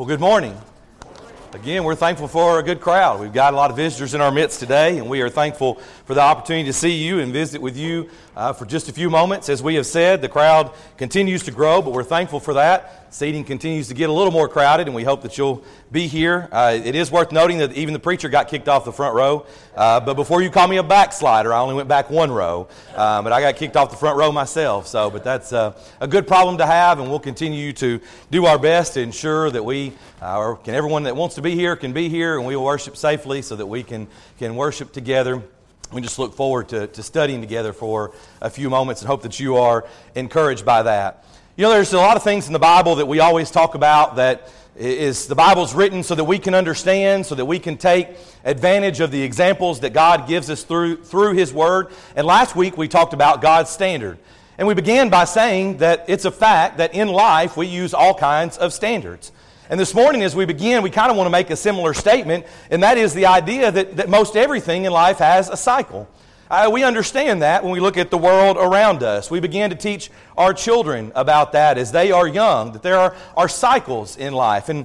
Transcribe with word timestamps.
Well, 0.00 0.08
good 0.08 0.18
morning. 0.18 0.58
Again, 1.52 1.84
we're 1.84 1.94
thankful 1.94 2.26
for 2.26 2.58
a 2.58 2.62
good 2.62 2.80
crowd. 2.80 3.20
We've 3.20 3.34
got 3.34 3.52
a 3.52 3.56
lot 3.58 3.70
of 3.70 3.76
visitors 3.76 4.14
in 4.14 4.22
our 4.22 4.30
midst 4.30 4.58
today, 4.58 4.96
and 4.96 5.10
we 5.10 5.20
are 5.20 5.28
thankful 5.28 5.74
for 6.06 6.14
the 6.14 6.22
opportunity 6.22 6.64
to 6.64 6.72
see 6.72 7.04
you 7.04 7.18
and 7.18 7.34
visit 7.34 7.60
with 7.60 7.76
you 7.76 8.08
uh, 8.34 8.54
for 8.54 8.64
just 8.64 8.88
a 8.88 8.94
few 8.94 9.10
moments. 9.10 9.50
As 9.50 9.62
we 9.62 9.74
have 9.74 9.84
said, 9.84 10.22
the 10.22 10.28
crowd 10.30 10.72
continues 10.96 11.42
to 11.42 11.50
grow, 11.50 11.82
but 11.82 11.92
we're 11.92 12.02
thankful 12.02 12.40
for 12.40 12.54
that. 12.54 12.99
Seating 13.12 13.42
continues 13.42 13.88
to 13.88 13.94
get 13.94 14.08
a 14.08 14.12
little 14.12 14.32
more 14.32 14.48
crowded, 14.48 14.86
and 14.86 14.94
we 14.94 15.02
hope 15.02 15.22
that 15.22 15.36
you'll 15.36 15.64
be 15.90 16.06
here. 16.06 16.48
Uh, 16.52 16.78
it 16.82 16.94
is 16.94 17.10
worth 17.10 17.32
noting 17.32 17.58
that 17.58 17.72
even 17.72 17.92
the 17.92 17.98
preacher 17.98 18.28
got 18.28 18.46
kicked 18.46 18.68
off 18.68 18.84
the 18.84 18.92
front 18.92 19.16
row. 19.16 19.46
Uh, 19.74 19.98
but 19.98 20.14
before 20.14 20.42
you 20.42 20.48
call 20.48 20.68
me 20.68 20.76
a 20.76 20.82
backslider, 20.84 21.52
I 21.52 21.58
only 21.58 21.74
went 21.74 21.88
back 21.88 22.08
one 22.08 22.30
row. 22.30 22.68
Uh, 22.94 23.20
but 23.20 23.32
I 23.32 23.40
got 23.40 23.56
kicked 23.56 23.76
off 23.76 23.90
the 23.90 23.96
front 23.96 24.16
row 24.16 24.30
myself. 24.30 24.86
So, 24.86 25.10
but 25.10 25.24
that's 25.24 25.52
uh, 25.52 25.76
a 26.00 26.06
good 26.06 26.28
problem 26.28 26.58
to 26.58 26.66
have, 26.66 27.00
and 27.00 27.10
we'll 27.10 27.18
continue 27.18 27.72
to 27.72 28.00
do 28.30 28.46
our 28.46 28.60
best 28.60 28.94
to 28.94 29.00
ensure 29.00 29.50
that 29.50 29.64
we, 29.64 29.92
uh, 30.22 30.38
or 30.38 30.56
can 30.58 30.76
everyone 30.76 31.02
that 31.02 31.16
wants 31.16 31.34
to 31.34 31.42
be 31.42 31.56
here, 31.56 31.74
can 31.74 31.92
be 31.92 32.08
here, 32.08 32.38
and 32.38 32.46
we 32.46 32.54
will 32.54 32.64
worship 32.64 32.96
safely 32.96 33.42
so 33.42 33.56
that 33.56 33.66
we 33.66 33.82
can, 33.82 34.06
can 34.38 34.54
worship 34.54 34.92
together. 34.92 35.42
We 35.92 36.00
just 36.00 36.20
look 36.20 36.34
forward 36.34 36.68
to, 36.68 36.86
to 36.86 37.02
studying 37.02 37.40
together 37.40 37.72
for 37.72 38.14
a 38.40 38.48
few 38.50 38.70
moments 38.70 39.00
and 39.00 39.08
hope 39.08 39.22
that 39.22 39.40
you 39.40 39.56
are 39.56 39.84
encouraged 40.14 40.64
by 40.64 40.84
that. 40.84 41.24
You 41.56 41.64
know, 41.64 41.70
there's 41.70 41.92
a 41.92 41.98
lot 41.98 42.16
of 42.16 42.22
things 42.22 42.46
in 42.46 42.52
the 42.52 42.60
Bible 42.60 42.94
that 42.94 43.06
we 43.06 43.18
always 43.18 43.50
talk 43.50 43.74
about 43.74 44.16
that 44.16 44.52
is 44.76 45.26
the 45.26 45.34
Bible's 45.34 45.74
written 45.74 46.04
so 46.04 46.14
that 46.14 46.22
we 46.22 46.38
can 46.38 46.54
understand, 46.54 47.26
so 47.26 47.34
that 47.34 47.44
we 47.44 47.58
can 47.58 47.76
take 47.76 48.08
advantage 48.44 49.00
of 49.00 49.10
the 49.10 49.20
examples 49.20 49.80
that 49.80 49.92
God 49.92 50.28
gives 50.28 50.48
us 50.48 50.62
through, 50.62 51.02
through 51.02 51.34
His 51.34 51.52
Word. 51.52 51.88
And 52.14 52.24
last 52.24 52.54
week 52.54 52.78
we 52.78 52.86
talked 52.86 53.14
about 53.14 53.42
God's 53.42 53.68
standard. 53.68 54.18
And 54.58 54.68
we 54.68 54.74
began 54.74 55.10
by 55.10 55.24
saying 55.24 55.78
that 55.78 56.04
it's 56.06 56.24
a 56.24 56.30
fact 56.30 56.78
that 56.78 56.94
in 56.94 57.08
life 57.08 57.56
we 57.56 57.66
use 57.66 57.94
all 57.94 58.14
kinds 58.14 58.56
of 58.56 58.72
standards. 58.72 59.32
And 59.68 59.78
this 59.78 59.92
morning, 59.92 60.22
as 60.22 60.36
we 60.36 60.44
begin, 60.44 60.84
we 60.84 60.90
kind 60.90 61.10
of 61.10 61.16
want 61.16 61.26
to 61.26 61.32
make 61.32 61.50
a 61.50 61.56
similar 61.56 61.94
statement, 61.94 62.46
and 62.70 62.84
that 62.84 62.96
is 62.96 63.12
the 63.12 63.26
idea 63.26 63.72
that, 63.72 63.96
that 63.96 64.08
most 64.08 64.36
everything 64.36 64.84
in 64.84 64.92
life 64.92 65.18
has 65.18 65.48
a 65.48 65.56
cycle. 65.56 66.08
Uh, 66.50 66.68
we 66.72 66.82
understand 66.82 67.42
that 67.42 67.62
when 67.62 67.72
we 67.72 67.78
look 67.78 67.96
at 67.96 68.10
the 68.10 68.18
world 68.18 68.56
around 68.56 69.04
us. 69.04 69.30
We 69.30 69.38
begin 69.38 69.70
to 69.70 69.76
teach 69.76 70.10
our 70.36 70.52
children 70.52 71.12
about 71.14 71.52
that 71.52 71.78
as 71.78 71.92
they 71.92 72.10
are 72.10 72.26
young, 72.26 72.72
that 72.72 72.82
there 72.82 72.98
are, 72.98 73.14
are 73.36 73.48
cycles 73.48 74.16
in 74.16 74.32
life. 74.32 74.68
And 74.68 74.84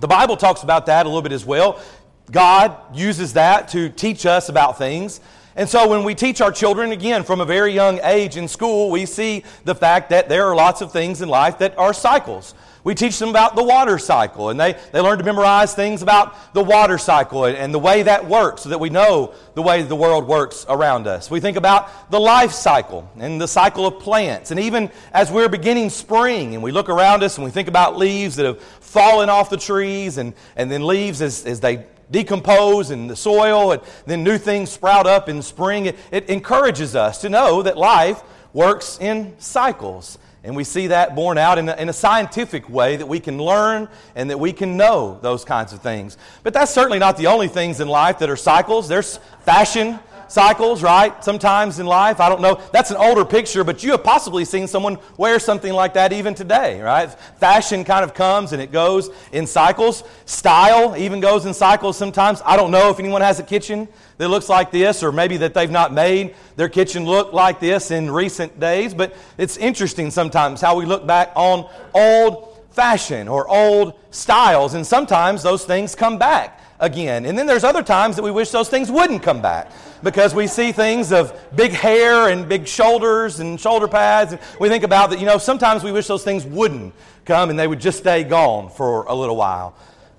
the 0.00 0.06
Bible 0.06 0.36
talks 0.36 0.62
about 0.62 0.86
that 0.86 1.04
a 1.04 1.08
little 1.08 1.22
bit 1.22 1.32
as 1.32 1.44
well. 1.44 1.82
God 2.30 2.76
uses 2.96 3.32
that 3.32 3.66
to 3.70 3.88
teach 3.88 4.26
us 4.26 4.48
about 4.48 4.78
things. 4.78 5.20
And 5.56 5.68
so 5.68 5.88
when 5.88 6.04
we 6.04 6.14
teach 6.14 6.40
our 6.40 6.52
children, 6.52 6.92
again, 6.92 7.24
from 7.24 7.40
a 7.40 7.44
very 7.44 7.72
young 7.72 7.98
age 8.04 8.36
in 8.36 8.46
school, 8.46 8.88
we 8.88 9.04
see 9.04 9.42
the 9.64 9.74
fact 9.74 10.10
that 10.10 10.28
there 10.28 10.46
are 10.46 10.54
lots 10.54 10.82
of 10.82 10.92
things 10.92 11.20
in 11.20 11.28
life 11.28 11.58
that 11.58 11.76
are 11.76 11.92
cycles. 11.92 12.54
We 12.84 12.96
teach 12.96 13.16
them 13.20 13.28
about 13.28 13.54
the 13.54 13.62
water 13.62 13.96
cycle, 13.96 14.50
and 14.50 14.58
they, 14.58 14.76
they 14.90 15.00
learn 15.00 15.18
to 15.18 15.24
memorize 15.24 15.72
things 15.72 16.02
about 16.02 16.52
the 16.52 16.64
water 16.64 16.98
cycle 16.98 17.44
and, 17.44 17.56
and 17.56 17.72
the 17.72 17.78
way 17.78 18.02
that 18.02 18.26
works 18.28 18.62
so 18.62 18.70
that 18.70 18.80
we 18.80 18.90
know 18.90 19.34
the 19.54 19.62
way 19.62 19.82
the 19.82 19.94
world 19.94 20.26
works 20.26 20.66
around 20.68 21.06
us. 21.06 21.30
We 21.30 21.38
think 21.38 21.56
about 21.56 22.10
the 22.10 22.18
life 22.18 22.50
cycle 22.50 23.08
and 23.18 23.40
the 23.40 23.46
cycle 23.46 23.86
of 23.86 24.00
plants. 24.00 24.50
And 24.50 24.58
even 24.58 24.90
as 25.12 25.30
we're 25.30 25.48
beginning 25.48 25.90
spring 25.90 26.54
and 26.54 26.62
we 26.62 26.72
look 26.72 26.88
around 26.88 27.22
us 27.22 27.36
and 27.36 27.44
we 27.44 27.52
think 27.52 27.68
about 27.68 27.96
leaves 27.96 28.34
that 28.36 28.46
have 28.46 28.60
fallen 28.60 29.28
off 29.28 29.48
the 29.48 29.56
trees 29.56 30.18
and, 30.18 30.34
and 30.56 30.68
then 30.68 30.84
leaves 30.84 31.22
as, 31.22 31.46
as 31.46 31.60
they 31.60 31.86
decompose 32.10 32.90
in 32.90 33.06
the 33.06 33.16
soil 33.16 33.72
and 33.72 33.82
then 34.06 34.24
new 34.24 34.38
things 34.38 34.70
sprout 34.70 35.06
up 35.06 35.28
in 35.28 35.40
spring, 35.40 35.86
it, 35.86 35.96
it 36.10 36.28
encourages 36.28 36.96
us 36.96 37.20
to 37.20 37.28
know 37.28 37.62
that 37.62 37.78
life 37.78 38.22
works 38.52 38.98
in 39.00 39.34
cycles. 39.38 40.18
And 40.44 40.56
we 40.56 40.64
see 40.64 40.88
that 40.88 41.14
borne 41.14 41.38
out 41.38 41.58
in 41.58 41.68
a, 41.68 41.76
in 41.76 41.88
a, 41.88 41.92
scientific 41.92 42.68
way 42.68 42.96
that 42.96 43.06
we 43.06 43.20
can 43.20 43.38
learn 43.38 43.88
and 44.16 44.28
that 44.30 44.40
we 44.40 44.52
can 44.52 44.76
know 44.76 45.18
those 45.22 45.44
kinds 45.44 45.72
of 45.72 45.80
things. 45.82 46.18
But 46.42 46.52
that's 46.52 46.72
certainly 46.72 46.98
not 46.98 47.16
the 47.16 47.28
only 47.28 47.46
things 47.46 47.78
in 47.78 47.86
life 47.86 48.18
that 48.18 48.28
are 48.28 48.36
cycles. 48.36 48.88
There's 48.88 49.18
fashion 49.44 50.00
cycles, 50.32 50.82
right? 50.82 51.22
Sometimes 51.22 51.78
in 51.78 51.84
life. 51.84 52.18
I 52.18 52.30
don't 52.30 52.40
know. 52.40 52.58
That's 52.72 52.90
an 52.90 52.96
older 52.96 53.22
picture, 53.22 53.64
but 53.64 53.82
you 53.82 53.90
have 53.90 54.02
possibly 54.02 54.46
seen 54.46 54.66
someone 54.66 54.96
wear 55.18 55.38
something 55.38 55.74
like 55.74 55.92
that 55.92 56.10
even 56.10 56.34
today, 56.34 56.80
right? 56.80 57.12
Fashion 57.38 57.84
kind 57.84 58.02
of 58.02 58.14
comes 58.14 58.54
and 58.54 58.62
it 58.62 58.72
goes 58.72 59.10
in 59.32 59.46
cycles. 59.46 60.04
Style 60.24 60.96
even 60.96 61.20
goes 61.20 61.44
in 61.44 61.52
cycles 61.52 61.98
sometimes. 61.98 62.40
I 62.46 62.56
don't 62.56 62.70
know 62.70 62.88
if 62.88 62.98
anyone 62.98 63.20
has 63.20 63.40
a 63.40 63.42
kitchen 63.42 63.88
that 64.16 64.28
looks 64.28 64.48
like 64.48 64.70
this, 64.70 65.02
or 65.02 65.12
maybe 65.12 65.36
that 65.36 65.52
they've 65.52 65.70
not 65.70 65.92
made 65.92 66.34
their 66.56 66.70
kitchen 66.70 67.04
look 67.04 67.34
like 67.34 67.60
this 67.60 67.90
in 67.90 68.10
recent 68.10 68.58
days. 68.58 68.94
But 68.94 69.14
it's 69.36 69.58
interesting 69.58 70.10
sometimes 70.10 70.62
how 70.62 70.78
we 70.78 70.86
look 70.86 71.06
back 71.06 71.32
on 71.34 71.68
old 71.92 72.56
fashion 72.70 73.28
or 73.28 73.46
old 73.48 73.98
styles, 74.10 74.72
and 74.72 74.86
sometimes 74.86 75.42
those 75.42 75.66
things 75.66 75.94
come 75.94 76.16
back 76.16 76.58
again. 76.82 77.24
And 77.24 77.38
then 77.38 77.46
there's 77.46 77.64
other 77.64 77.82
times 77.82 78.16
that 78.16 78.22
we 78.22 78.30
wish 78.30 78.50
those 78.50 78.68
things 78.68 78.90
wouldn't 78.90 79.22
come 79.22 79.40
back 79.40 79.70
because 80.02 80.34
we 80.34 80.48
see 80.48 80.72
things 80.72 81.12
of 81.12 81.32
big 81.54 81.70
hair 81.70 82.28
and 82.28 82.48
big 82.48 82.66
shoulders 82.66 83.40
and 83.40 83.58
shoulder 83.58 83.86
pads. 83.88 84.32
And 84.32 84.40
we 84.60 84.68
think 84.68 84.82
about 84.84 85.10
that, 85.10 85.20
you 85.20 85.26
know, 85.26 85.38
sometimes 85.38 85.84
we 85.84 85.92
wish 85.92 86.08
those 86.08 86.24
things 86.24 86.44
wouldn't 86.44 86.92
come 87.24 87.50
and 87.50 87.58
they 87.58 87.68
would 87.68 87.80
just 87.80 87.98
stay 87.98 88.24
gone 88.24 88.68
for 88.68 89.04
a 89.04 89.14
little 89.14 89.36
while. 89.36 89.74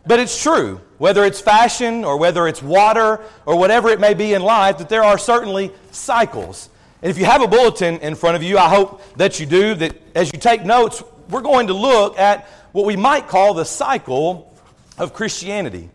But 0.08 0.20
it's 0.20 0.42
true, 0.42 0.82
whether 0.98 1.26
it's 1.26 1.42
fashion 1.42 2.06
or 2.06 2.18
whether 2.18 2.48
it's 2.48 2.64
water 2.64 3.20
or 3.46 3.58
whatever 3.58 3.90
it 3.90 4.00
may 4.00 4.14
be 4.14 4.34
in 4.34 4.42
life, 4.42 4.78
that 4.78 4.90
there 4.90 5.04
are 5.04 5.18
certainly 5.18 5.72
cycles. 5.92 6.70
And 7.02 7.10
if 7.10 7.18
you 7.18 7.26
have 7.26 7.42
a 7.42 7.48
bulletin 7.48 8.00
in 8.00 8.16
front 8.16 8.38
of 8.38 8.44
you, 8.44 8.58
I 8.58 8.70
hope 8.70 9.02
that 9.18 9.40
you 9.40 9.46
do, 9.46 9.76
that 9.76 10.02
as 10.16 10.32
you 10.32 10.40
take 10.40 10.64
notes, 10.64 11.04
we're 11.30 11.42
going 11.42 11.68
to 11.68 11.74
look 11.74 12.18
at 12.18 12.48
what 12.72 12.86
we 12.86 12.96
might 12.96 13.28
call 13.28 13.54
the 13.54 13.66
cycle 13.66 14.54
of 14.98 15.14
Christianity 15.14 15.90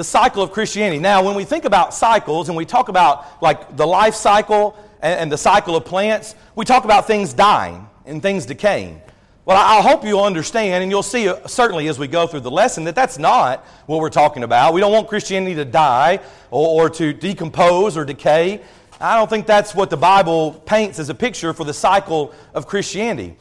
the 0.00 0.04
cycle 0.04 0.42
of 0.42 0.50
Christianity. 0.50 0.98
Now, 0.98 1.22
when 1.22 1.34
we 1.34 1.44
think 1.44 1.66
about 1.66 1.92
cycles 1.92 2.48
and 2.48 2.56
we 2.56 2.64
talk 2.64 2.88
about 2.88 3.42
like 3.42 3.76
the 3.76 3.86
life 3.86 4.14
cycle 4.14 4.74
and, 5.02 5.20
and 5.20 5.30
the 5.30 5.36
cycle 5.36 5.76
of 5.76 5.84
plants, 5.84 6.34
we 6.56 6.64
talk 6.64 6.86
about 6.86 7.06
things 7.06 7.34
dying 7.34 7.86
and 8.06 8.22
things 8.22 8.46
decaying. 8.46 9.02
Well, 9.44 9.58
I 9.58 9.82
hope 9.82 10.02
you'll 10.02 10.24
understand, 10.24 10.82
and 10.82 10.90
you'll 10.90 11.02
see 11.02 11.28
uh, 11.28 11.46
certainly 11.46 11.86
as 11.88 11.98
we 11.98 12.08
go 12.08 12.26
through 12.26 12.40
the 12.40 12.50
lesson, 12.50 12.84
that 12.84 12.94
that's 12.94 13.18
not 13.18 13.62
what 13.84 14.00
we're 14.00 14.08
talking 14.08 14.42
about. 14.42 14.72
We 14.72 14.80
don't 14.80 14.92
want 14.92 15.06
Christianity 15.06 15.54
to 15.56 15.66
die 15.66 16.20
or, 16.50 16.84
or 16.84 16.88
to 16.88 17.12
decompose 17.12 17.94
or 17.94 18.06
decay. 18.06 18.62
I 19.02 19.18
don't 19.18 19.28
think 19.28 19.46
that's 19.46 19.74
what 19.74 19.90
the 19.90 19.98
Bible 19.98 20.62
paints 20.64 20.98
as 20.98 21.10
a 21.10 21.14
picture 21.14 21.52
for 21.52 21.64
the 21.64 21.74
cycle 21.74 22.32
of 22.54 22.66
Christianity. 22.66 23.36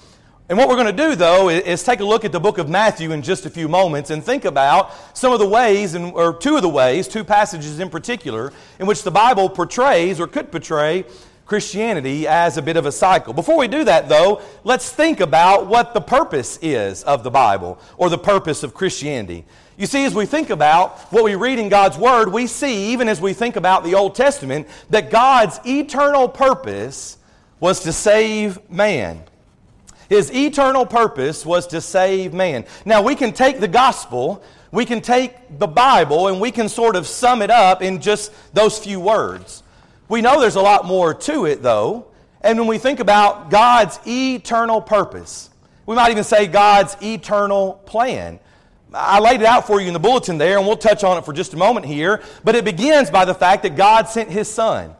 And 0.49 0.57
what 0.57 0.67
we're 0.67 0.77
going 0.77 0.87
to 0.87 1.03
do, 1.03 1.15
though, 1.15 1.49
is 1.49 1.83
take 1.83 1.99
a 1.99 2.03
look 2.03 2.25
at 2.25 2.31
the 2.31 2.39
book 2.39 2.57
of 2.57 2.67
Matthew 2.67 3.11
in 3.11 3.21
just 3.21 3.45
a 3.45 3.51
few 3.51 3.67
moments 3.67 4.09
and 4.09 4.23
think 4.23 4.45
about 4.45 4.91
some 5.15 5.31
of 5.31 5.37
the 5.37 5.47
ways, 5.47 5.95
or 5.95 6.33
two 6.33 6.55
of 6.55 6.63
the 6.63 6.69
ways, 6.69 7.07
two 7.07 7.23
passages 7.23 7.79
in 7.79 7.87
particular, 7.87 8.51
in 8.79 8.87
which 8.87 9.03
the 9.03 9.11
Bible 9.11 9.47
portrays 9.47 10.19
or 10.19 10.25
could 10.25 10.51
portray 10.51 11.05
Christianity 11.45 12.27
as 12.27 12.57
a 12.57 12.63
bit 12.63 12.77
of 12.77 12.87
a 12.87 12.91
cycle. 12.91 13.31
Before 13.31 13.59
we 13.59 13.67
do 13.67 13.83
that, 13.83 14.09
though, 14.09 14.41
let's 14.63 14.91
think 14.91 15.19
about 15.19 15.67
what 15.67 15.93
the 15.93 16.01
purpose 16.01 16.57
is 16.63 17.03
of 17.03 17.23
the 17.23 17.29
Bible 17.29 17.79
or 17.97 18.09
the 18.09 18.17
purpose 18.17 18.63
of 18.63 18.73
Christianity. 18.73 19.45
You 19.77 19.85
see, 19.85 20.03
as 20.03 20.15
we 20.15 20.25
think 20.25 20.49
about 20.49 20.97
what 21.11 21.23
we 21.23 21.35
read 21.35 21.59
in 21.59 21.69
God's 21.69 21.97
Word, 21.99 22.33
we 22.33 22.47
see, 22.47 22.91
even 22.91 23.07
as 23.07 23.21
we 23.21 23.33
think 23.33 23.55
about 23.55 23.83
the 23.83 23.93
Old 23.93 24.15
Testament, 24.15 24.67
that 24.89 25.11
God's 25.11 25.59
eternal 25.63 26.27
purpose 26.27 27.17
was 27.59 27.81
to 27.81 27.93
save 27.93 28.67
man. 28.67 29.23
His 30.09 30.33
eternal 30.33 30.87
purpose 30.87 31.45
was 31.45 31.67
to 31.67 31.79
save 31.79 32.33
man. 32.33 32.65
Now, 32.83 33.03
we 33.03 33.15
can 33.15 33.31
take 33.31 33.59
the 33.59 33.67
gospel, 33.67 34.43
we 34.71 34.83
can 34.83 35.01
take 35.01 35.59
the 35.59 35.67
Bible, 35.67 36.27
and 36.27 36.41
we 36.41 36.49
can 36.49 36.67
sort 36.67 36.95
of 36.95 37.05
sum 37.05 37.43
it 37.43 37.51
up 37.51 37.83
in 37.83 38.01
just 38.01 38.33
those 38.53 38.79
few 38.79 38.99
words. 38.99 39.61
We 40.09 40.21
know 40.21 40.41
there's 40.41 40.55
a 40.55 40.61
lot 40.61 40.85
more 40.85 41.13
to 41.13 41.45
it, 41.45 41.61
though. 41.61 42.07
And 42.41 42.57
when 42.57 42.67
we 42.67 42.79
think 42.79 42.99
about 42.99 43.51
God's 43.51 43.99
eternal 44.07 44.81
purpose, 44.81 45.51
we 45.85 45.95
might 45.95 46.09
even 46.09 46.23
say 46.23 46.47
God's 46.47 46.97
eternal 47.03 47.73
plan. 47.85 48.39
I 48.91 49.19
laid 49.19 49.41
it 49.41 49.45
out 49.45 49.67
for 49.67 49.79
you 49.79 49.87
in 49.87 49.93
the 49.93 49.99
bulletin 49.99 50.39
there, 50.39 50.57
and 50.57 50.65
we'll 50.65 50.77
touch 50.77 51.03
on 51.03 51.19
it 51.19 51.25
for 51.25 51.33
just 51.33 51.53
a 51.53 51.57
moment 51.57 51.85
here. 51.85 52.23
But 52.43 52.55
it 52.55 52.65
begins 52.65 53.11
by 53.11 53.25
the 53.25 53.35
fact 53.35 53.61
that 53.61 53.75
God 53.75 54.07
sent 54.07 54.31
His 54.31 54.49
Son. 54.49 54.95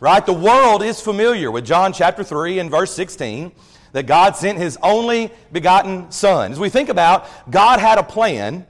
Right? 0.00 0.24
The 0.24 0.34
world 0.34 0.82
is 0.82 1.00
familiar 1.00 1.50
with 1.50 1.64
John 1.64 1.94
chapter 1.94 2.24
3 2.24 2.58
and 2.58 2.70
verse 2.70 2.92
16 2.92 3.52
that 3.92 4.06
God 4.06 4.36
sent 4.36 4.58
his 4.58 4.78
only 4.82 5.30
begotten 5.52 6.10
Son. 6.10 6.52
As 6.52 6.58
we 6.58 6.68
think 6.68 6.88
about, 6.88 7.26
God 7.50 7.80
had 7.80 7.98
a 7.98 8.02
plan, 8.02 8.66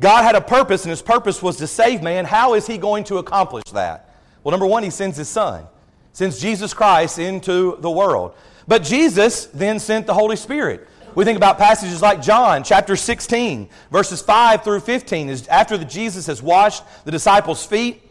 God 0.00 0.22
had 0.22 0.34
a 0.34 0.40
purpose, 0.40 0.84
and 0.84 0.90
his 0.90 1.02
purpose 1.02 1.42
was 1.42 1.56
to 1.58 1.66
save 1.66 2.02
man. 2.02 2.24
How 2.24 2.54
is 2.54 2.66
he 2.66 2.78
going 2.78 3.04
to 3.04 3.18
accomplish 3.18 3.64
that? 3.72 4.16
Well, 4.42 4.50
number 4.50 4.66
one, 4.66 4.82
he 4.82 4.90
sends 4.90 5.16
his 5.16 5.28
Son, 5.28 5.64
sends 6.12 6.40
Jesus 6.40 6.74
Christ 6.74 7.18
into 7.18 7.76
the 7.80 7.90
world. 7.90 8.34
But 8.66 8.82
Jesus 8.82 9.46
then 9.46 9.78
sent 9.78 10.06
the 10.06 10.14
Holy 10.14 10.36
Spirit. 10.36 10.88
We 11.14 11.24
think 11.24 11.36
about 11.36 11.58
passages 11.58 12.00
like 12.00 12.22
John 12.22 12.64
chapter 12.64 12.96
16, 12.96 13.68
verses 13.90 14.22
5 14.22 14.64
through 14.64 14.80
15, 14.80 15.28
is 15.28 15.46
after 15.48 15.76
the 15.76 15.84
Jesus 15.84 16.26
has 16.26 16.42
washed 16.42 16.82
the 17.04 17.10
disciples' 17.10 17.66
feet 17.66 18.02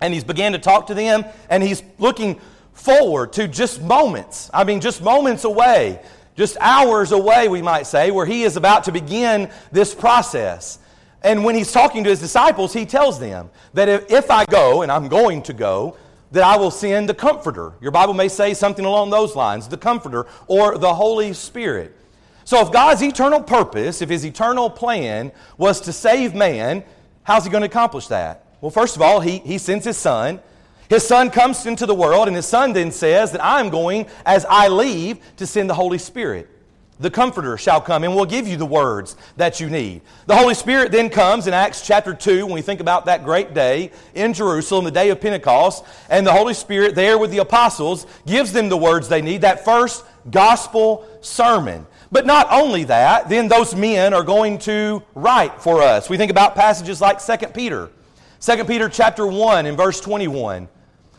and 0.00 0.14
he's 0.14 0.24
began 0.24 0.52
to 0.52 0.58
talk 0.58 0.86
to 0.86 0.94
them, 0.94 1.24
and 1.50 1.62
he's 1.62 1.82
looking 1.98 2.40
forward 2.78 3.32
to 3.34 3.48
just 3.48 3.82
moments. 3.82 4.50
I 4.54 4.64
mean, 4.64 4.80
just 4.80 5.02
moments 5.02 5.44
away. 5.44 6.00
just 6.36 6.56
hours 6.60 7.10
away, 7.10 7.48
we 7.48 7.60
might 7.60 7.86
say, 7.86 8.12
where 8.12 8.24
he 8.24 8.44
is 8.44 8.56
about 8.56 8.84
to 8.84 8.92
begin 8.92 9.50
this 9.72 9.92
process. 9.92 10.78
And 11.22 11.44
when 11.44 11.56
he's 11.56 11.72
talking 11.72 12.04
to 12.04 12.10
his 12.10 12.20
disciples, 12.20 12.72
he 12.72 12.86
tells 12.86 13.18
them 13.18 13.50
that 13.74 13.88
if, 13.88 14.10
if 14.10 14.30
I 14.30 14.44
go, 14.44 14.82
and 14.82 14.92
I'm 14.92 15.08
going 15.08 15.42
to 15.42 15.52
go, 15.52 15.96
that 16.30 16.44
I 16.44 16.56
will 16.56 16.70
send 16.70 17.08
the 17.08 17.14
Comforter. 17.14 17.72
Your 17.80 17.90
Bible 17.90 18.14
may 18.14 18.28
say 18.28 18.54
something 18.54 18.84
along 18.84 19.10
those 19.10 19.34
lines 19.34 19.66
the 19.66 19.76
Comforter 19.76 20.26
or 20.46 20.78
the 20.78 20.94
Holy 20.94 21.32
Spirit. 21.32 21.96
So, 22.44 22.60
if 22.60 22.72
God's 22.72 23.02
eternal 23.02 23.42
purpose, 23.42 24.00
if 24.00 24.08
his 24.08 24.24
eternal 24.24 24.70
plan 24.70 25.32
was 25.56 25.80
to 25.82 25.92
save 25.92 26.34
man, 26.34 26.84
how's 27.24 27.44
he 27.44 27.50
going 27.50 27.62
to 27.62 27.68
accomplish 27.68 28.06
that? 28.08 28.46
Well, 28.60 28.70
first 28.70 28.96
of 28.96 29.02
all, 29.02 29.20
he, 29.20 29.38
he 29.38 29.58
sends 29.58 29.84
his 29.84 29.96
Son. 29.96 30.40
His 30.88 31.06
Son 31.06 31.30
comes 31.30 31.66
into 31.66 31.86
the 31.86 31.94
world, 31.94 32.28
and 32.28 32.36
his 32.36 32.46
Son 32.46 32.72
then 32.72 32.90
says 32.90 33.32
that 33.32 33.44
I'm 33.44 33.68
going, 33.68 34.06
as 34.24 34.46
I 34.48 34.68
leave, 34.68 35.18
to 35.36 35.46
send 35.46 35.68
the 35.68 35.74
Holy 35.74 35.98
Spirit. 35.98 36.48
The 37.00 37.10
Comforter 37.10 37.56
shall 37.56 37.80
come 37.80 38.02
and 38.02 38.16
will 38.16 38.24
give 38.24 38.48
you 38.48 38.56
the 38.56 38.66
words 38.66 39.16
that 39.36 39.60
you 39.60 39.70
need. 39.70 40.02
The 40.26 40.36
Holy 40.36 40.54
Spirit 40.54 40.90
then 40.90 41.10
comes 41.10 41.46
in 41.46 41.54
Acts 41.54 41.86
chapter 41.86 42.12
2 42.12 42.46
when 42.46 42.54
we 42.54 42.62
think 42.62 42.80
about 42.80 43.04
that 43.06 43.22
great 43.22 43.54
day 43.54 43.92
in 44.14 44.32
Jerusalem, 44.32 44.84
the 44.84 44.90
day 44.90 45.10
of 45.10 45.20
Pentecost, 45.20 45.84
and 46.10 46.26
the 46.26 46.32
Holy 46.32 46.54
Spirit 46.54 46.96
there 46.96 47.16
with 47.16 47.30
the 47.30 47.38
apostles 47.38 48.06
gives 48.26 48.52
them 48.52 48.68
the 48.68 48.76
words 48.76 49.08
they 49.08 49.22
need, 49.22 49.42
that 49.42 49.64
first 49.64 50.04
gospel 50.30 51.06
sermon. 51.20 51.86
But 52.10 52.26
not 52.26 52.48
only 52.50 52.84
that, 52.84 53.28
then 53.28 53.46
those 53.46 53.76
men 53.76 54.12
are 54.12 54.24
going 54.24 54.58
to 54.60 55.02
write 55.14 55.62
for 55.62 55.82
us. 55.82 56.08
We 56.08 56.16
think 56.16 56.32
about 56.32 56.56
passages 56.56 57.00
like 57.00 57.24
2 57.24 57.48
Peter. 57.48 57.90
2 58.40 58.64
Peter 58.64 58.88
chapter 58.88 59.26
1 59.26 59.66
and 59.66 59.76
verse 59.76 60.00
21. 60.00 60.68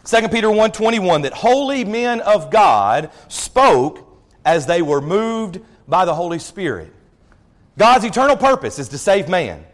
2 0.05 0.29
Peter 0.29 0.47
1:21 0.47 1.23
that 1.23 1.33
holy 1.33 1.85
men 1.85 2.21
of 2.21 2.49
God 2.49 3.11
spoke 3.27 4.07
as 4.45 4.65
they 4.65 4.81
were 4.81 5.01
moved 5.01 5.59
by 5.87 6.05
the 6.05 6.15
Holy 6.15 6.39
Spirit. 6.39 6.93
God's 7.77 8.05
eternal 8.05 8.35
purpose 8.35 8.79
is 8.79 8.89
to 8.89 8.97
save 8.97 9.29
man. 9.29 9.65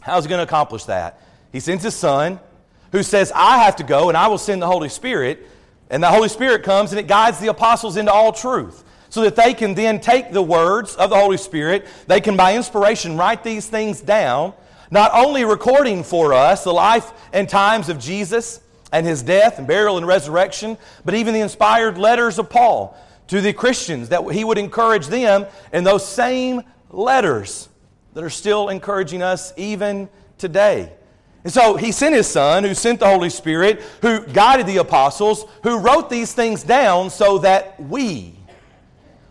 How's 0.00 0.24
he 0.24 0.28
going 0.28 0.38
to 0.38 0.44
accomplish 0.44 0.84
that? 0.84 1.20
He 1.52 1.60
sends 1.60 1.82
his 1.82 1.94
son 1.94 2.40
who 2.92 3.02
says, 3.02 3.32
I 3.34 3.58
have 3.58 3.76
to 3.76 3.84
go 3.84 4.08
and 4.08 4.16
I 4.16 4.28
will 4.28 4.38
send 4.38 4.62
the 4.62 4.66
Holy 4.66 4.88
Spirit. 4.88 5.46
And 5.90 6.02
the 6.02 6.08
Holy 6.08 6.28
Spirit 6.28 6.62
comes 6.62 6.92
and 6.92 7.00
it 7.00 7.06
guides 7.06 7.38
the 7.38 7.48
apostles 7.48 7.96
into 7.96 8.12
all 8.12 8.32
truth 8.32 8.84
so 9.08 9.22
that 9.22 9.36
they 9.36 9.54
can 9.54 9.74
then 9.74 10.00
take 10.00 10.32
the 10.32 10.42
words 10.42 10.94
of 10.96 11.10
the 11.10 11.16
Holy 11.16 11.38
Spirit, 11.38 11.86
they 12.06 12.20
can 12.20 12.36
by 12.36 12.54
inspiration 12.54 13.16
write 13.16 13.42
these 13.42 13.66
things 13.66 14.02
down, 14.02 14.52
not 14.90 15.10
only 15.14 15.44
recording 15.44 16.02
for 16.04 16.34
us 16.34 16.64
the 16.64 16.72
life 16.72 17.12
and 17.32 17.48
times 17.48 17.88
of 17.88 17.98
Jesus 17.98 18.60
and 18.92 19.06
his 19.06 19.22
death 19.22 19.58
and 19.58 19.66
burial 19.66 19.98
and 19.98 20.06
resurrection, 20.06 20.78
but 21.04 21.14
even 21.14 21.34
the 21.34 21.40
inspired 21.40 21.98
letters 21.98 22.38
of 22.38 22.48
Paul 22.48 22.96
to 23.28 23.40
the 23.40 23.52
Christians, 23.52 24.08
that 24.08 24.26
he 24.32 24.44
would 24.44 24.58
encourage 24.58 25.06
them 25.08 25.46
in 25.72 25.84
those 25.84 26.06
same 26.06 26.62
letters 26.90 27.68
that 28.14 28.24
are 28.24 28.30
still 28.30 28.68
encouraging 28.68 29.22
us 29.22 29.52
even 29.56 30.08
today. 30.38 30.92
And 31.44 31.52
so 31.52 31.76
he 31.76 31.92
sent 31.92 32.14
his 32.14 32.26
son, 32.26 32.64
who 32.64 32.74
sent 32.74 33.00
the 33.00 33.06
Holy 33.06 33.30
Spirit, 33.30 33.82
who 34.02 34.26
guided 34.26 34.66
the 34.66 34.78
apostles, 34.78 35.44
who 35.62 35.78
wrote 35.78 36.10
these 36.10 36.32
things 36.32 36.62
down 36.62 37.10
so 37.10 37.38
that 37.38 37.80
we, 37.80 38.34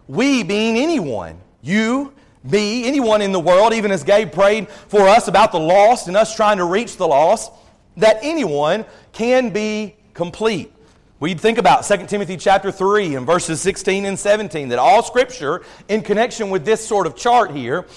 we 0.07 0.43
being 0.43 0.77
anyone, 0.77 1.39
you, 1.61 2.13
me, 2.43 2.87
anyone 2.87 3.21
in 3.21 3.31
the 3.31 3.39
world, 3.39 3.73
even 3.73 3.91
as 3.91 4.03
Gabe 4.03 4.31
prayed 4.31 4.69
for 4.69 5.01
us 5.01 5.27
about 5.27 5.51
the 5.51 5.59
lost 5.59 6.07
and 6.07 6.15
us 6.15 6.35
trying 6.35 6.57
to 6.57 6.65
reach 6.65 6.97
the 6.97 7.07
lost, 7.07 7.51
that 7.97 8.19
anyone 8.21 8.85
can 9.17 9.49
be 9.49 9.95
complete. 10.13 10.71
We'd 11.19 11.41
think 11.41 11.57
about 11.57 11.83
2 11.85 12.05
Timothy 12.05 12.37
chapter 12.37 12.71
3 12.71 13.15
and 13.15 13.25
verses 13.25 13.59
16 13.61 14.05
and 14.05 14.17
17 14.17 14.69
that 14.69 14.77
all 14.77 15.01
scripture 15.01 15.63
in 15.87 16.03
connection 16.03 16.51
with 16.51 16.65
this 16.65 16.87
sort 16.87 17.07
of 17.07 17.15
chart 17.15 17.49
here, 17.49 17.87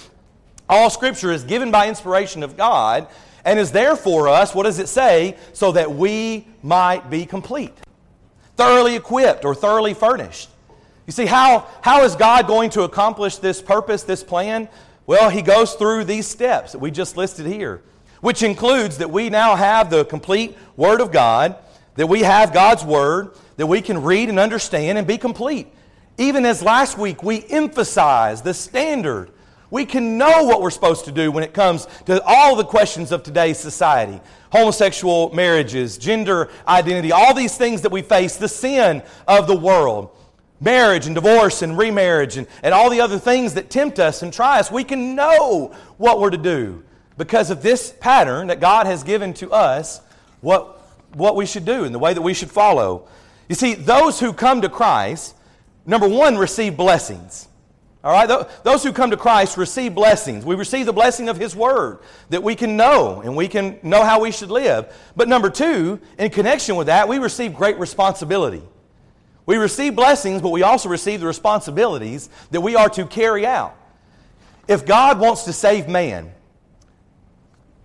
all 0.67 0.89
scripture 0.89 1.31
is 1.31 1.45
given 1.45 1.71
by 1.71 1.89
inspiration 1.89 2.43
of 2.43 2.57
God 2.57 3.07
and 3.45 3.59
is 3.59 3.71
there 3.71 3.97
for 3.97 4.29
us, 4.29 4.55
what 4.55 4.63
does 4.63 4.79
it 4.79 4.89
say? 4.89 5.37
So 5.53 5.73
that 5.73 5.93
we 5.93 6.47
might 6.63 7.11
be 7.11 7.27
complete, 7.27 7.77
thoroughly 8.57 8.97
equipped 8.97 9.45
or 9.45 9.55
thoroughly 9.55 9.93
furnished. 9.93 10.49
You 11.07 11.13
see, 11.13 11.27
how, 11.27 11.67
how 11.83 12.03
is 12.05 12.17
God 12.17 12.47
going 12.47 12.71
to 12.71 12.85
accomplish 12.85 13.37
this 13.37 13.61
purpose, 13.61 14.05
this 14.05 14.25
plan? 14.25 14.71
Well, 15.07 15.29
He 15.29 15.43
goes 15.43 15.75
through 15.75 16.05
these 16.05 16.27
steps 16.27 16.73
that 16.73 16.79
we 16.79 16.91
just 16.91 17.19
listed 17.19 17.45
here, 17.45 17.83
which 18.21 18.43
includes 18.43 18.99
that 18.99 19.11
we 19.11 19.31
now 19.31 19.57
have 19.57 19.91
the 19.91 20.05
complete 20.05 20.57
Word 20.77 21.01
of 21.01 21.13
God 21.13 21.57
that 22.01 22.07
we 22.07 22.21
have 22.21 22.55
God's 22.55 22.83
Word, 22.83 23.33
that 23.59 23.67
we 23.67 23.83
can 23.83 24.03
read 24.03 24.31
and 24.31 24.39
understand 24.39 24.97
and 24.97 25.07
be 25.07 25.19
complete. 25.19 25.69
Even 26.17 26.47
as 26.47 26.63
last 26.63 26.97
week 26.97 27.23
we 27.23 27.45
emphasized 27.49 28.43
the 28.43 28.55
standard, 28.55 29.31
we 29.71 29.85
can 29.85 30.19
know 30.19 30.45
what 30.45 30.63
we're 30.63 30.71
supposed 30.71 31.05
to 31.05 31.13
do 31.13 31.31
when 31.31 31.45
it 31.45 31.53
comes 31.53 31.87
to 32.07 32.23
all 32.25 32.57
the 32.57 32.65
questions 32.65 33.13
of 33.13 33.23
today's 33.23 33.59
society 33.59 34.21
homosexual 34.51 35.33
marriages, 35.33 35.97
gender 35.97 36.49
identity, 36.67 37.13
all 37.13 37.35
these 37.35 37.57
things 37.57 37.83
that 37.83 37.93
we 37.93 38.03
face, 38.03 38.37
the 38.37 38.49
sin 38.49 39.03
of 39.29 39.47
the 39.47 39.55
world. 39.55 40.11
Marriage 40.61 41.07
and 41.07 41.15
divorce 41.15 41.63
and 41.63 41.79
remarriage 41.79 42.37
and, 42.37 42.49
and 42.63 42.75
all 42.75 42.91
the 42.91 43.01
other 43.01 43.19
things 43.19 43.55
that 43.55 43.71
tempt 43.71 43.99
us 44.01 44.23
and 44.23 44.33
try 44.33 44.59
us, 44.59 44.71
we 44.71 44.85
can 44.85 45.15
know 45.15 45.73
what 45.99 46.19
we're 46.19 46.31
to 46.31 46.37
do 46.37 46.83
because 47.21 47.51
of 47.51 47.63
this 47.63 47.95
pattern 48.01 48.47
that 48.47 48.61
God 48.61 48.87
has 48.87 49.03
given 49.03 49.35
to 49.35 49.53
us, 49.53 50.01
what 50.41 50.81
what 51.13 51.37
we 51.37 51.45
should 51.45 51.67
do 51.67 51.85
and 51.85 51.95
the 51.95 51.99
way 51.99 52.15
that 52.15 52.23
we 52.23 52.33
should 52.33 52.51
follow. 52.51 53.07
You 53.49 53.55
see, 53.55 53.75
those 53.75 54.21
who 54.21 54.33
come 54.33 54.63
to 54.63 54.69
Christ, 54.69 55.35
number 55.85 56.09
one, 56.09 56.39
receive 56.39 56.79
blessings. 56.79 57.47
All 58.03 58.13
right? 58.13 58.49
Those 58.63 58.83
who 58.83 58.93
come 58.93 59.11
to 59.11 59.19
Christ 59.19 59.59
receive 59.59 59.95
blessings. 59.95 60.47
We 60.47 60.55
receive 60.55 60.87
the 60.87 60.93
blessing 60.95 61.29
of 61.29 61.37
His 61.37 61.55
Word 61.55 61.99
that 62.31 62.43
we 62.43 62.55
can 62.55 62.79
know 62.79 63.21
and 63.21 63.37
we 63.37 63.49
can 63.49 63.79
know 63.83 64.03
how 64.03 64.21
we 64.21 64.31
should 64.31 64.51
live. 64.51 64.91
But 65.15 65.29
number 65.29 65.51
two, 65.51 66.01
in 66.19 66.31
connection 66.31 66.77
with 66.77 66.87
that, 66.87 67.07
we 67.07 67.19
receive 67.19 67.55
great 67.55 67.79
responsibility. 67.79 68.63
We 69.45 69.57
receive 69.57 69.95
blessings, 69.95 70.41
but 70.41 70.51
we 70.51 70.63
also 70.63 70.89
receive 70.89 71.21
the 71.21 71.27
responsibilities 71.27 72.31
that 72.53 72.61
we 72.63 72.77
are 72.77 72.89
to 72.91 73.05
carry 73.05 73.45
out. 73.45 73.77
If 74.69 74.87
God 74.87 75.19
wants 75.19 75.45
to 75.45 75.53
save 75.53 75.89
man, 75.89 76.33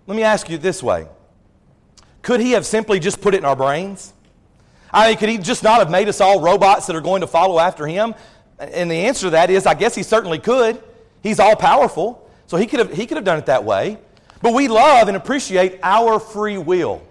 let 0.07 0.15
me 0.15 0.23
ask 0.23 0.49
you 0.49 0.57
this 0.57 0.83
way 0.83 1.07
could 2.21 2.39
he 2.39 2.51
have 2.51 2.65
simply 2.65 2.99
just 2.99 3.21
put 3.21 3.35
it 3.35 3.37
in 3.37 3.45
our 3.45 3.55
brains? 3.55 4.13
I 4.91 5.09
mean, 5.09 5.17
could 5.17 5.29
he 5.29 5.37
just 5.37 5.61
not 5.61 5.79
have 5.79 5.91
made 5.91 6.07
us 6.07 6.21
all 6.21 6.41
robots 6.41 6.87
that 6.87 6.95
are 6.95 7.01
going 7.01 7.21
to 7.21 7.27
follow 7.27 7.59
after 7.59 7.85
him? 7.85 8.15
And 8.57 8.89
the 8.89 8.95
answer 8.95 9.27
to 9.27 9.29
that 9.31 9.49
is, 9.49 9.65
I 9.65 9.73
guess 9.73 9.93
he 9.93 10.03
certainly 10.03 10.39
could. 10.39 10.81
He's 11.21 11.39
all 11.39 11.55
powerful, 11.55 12.27
so 12.47 12.57
he 12.57 12.65
could 12.65 12.79
have, 12.79 12.93
he 12.93 13.05
could 13.05 13.17
have 13.17 13.25
done 13.25 13.37
it 13.37 13.47
that 13.47 13.63
way. 13.63 13.97
But 14.41 14.53
we 14.53 14.67
love 14.67 15.07
and 15.07 15.17
appreciate 15.17 15.79
our 15.83 16.19
free 16.19 16.57
will, 16.57 17.01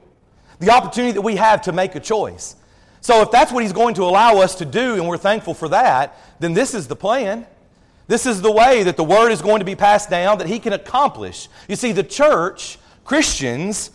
the 0.58 0.70
opportunity 0.70 1.12
that 1.12 1.22
we 1.22 1.36
have 1.36 1.62
to 1.62 1.72
make 1.72 1.94
a 1.94 2.00
choice. 2.00 2.56
So 3.00 3.20
if 3.20 3.30
that's 3.30 3.52
what 3.52 3.62
he's 3.62 3.72
going 3.72 3.94
to 3.96 4.04
allow 4.04 4.38
us 4.38 4.54
to 4.56 4.64
do, 4.64 4.94
and 4.94 5.06
we're 5.06 5.18
thankful 5.18 5.52
for 5.52 5.68
that, 5.68 6.16
then 6.40 6.54
this 6.54 6.74
is 6.74 6.88
the 6.88 6.96
plan. 6.96 7.46
This 8.06 8.24
is 8.24 8.40
the 8.40 8.50
way 8.52 8.82
that 8.82 8.96
the 8.96 9.04
word 9.04 9.30
is 9.30 9.42
going 9.42 9.58
to 9.58 9.64
be 9.64 9.74
passed 9.74 10.10
down 10.10 10.38
that 10.38 10.46
he 10.46 10.58
can 10.58 10.72
accomplish. 10.72 11.48
You 11.68 11.76
see, 11.76 11.92
the 11.92 12.02
church, 12.02 12.78
Christians, 13.04 13.90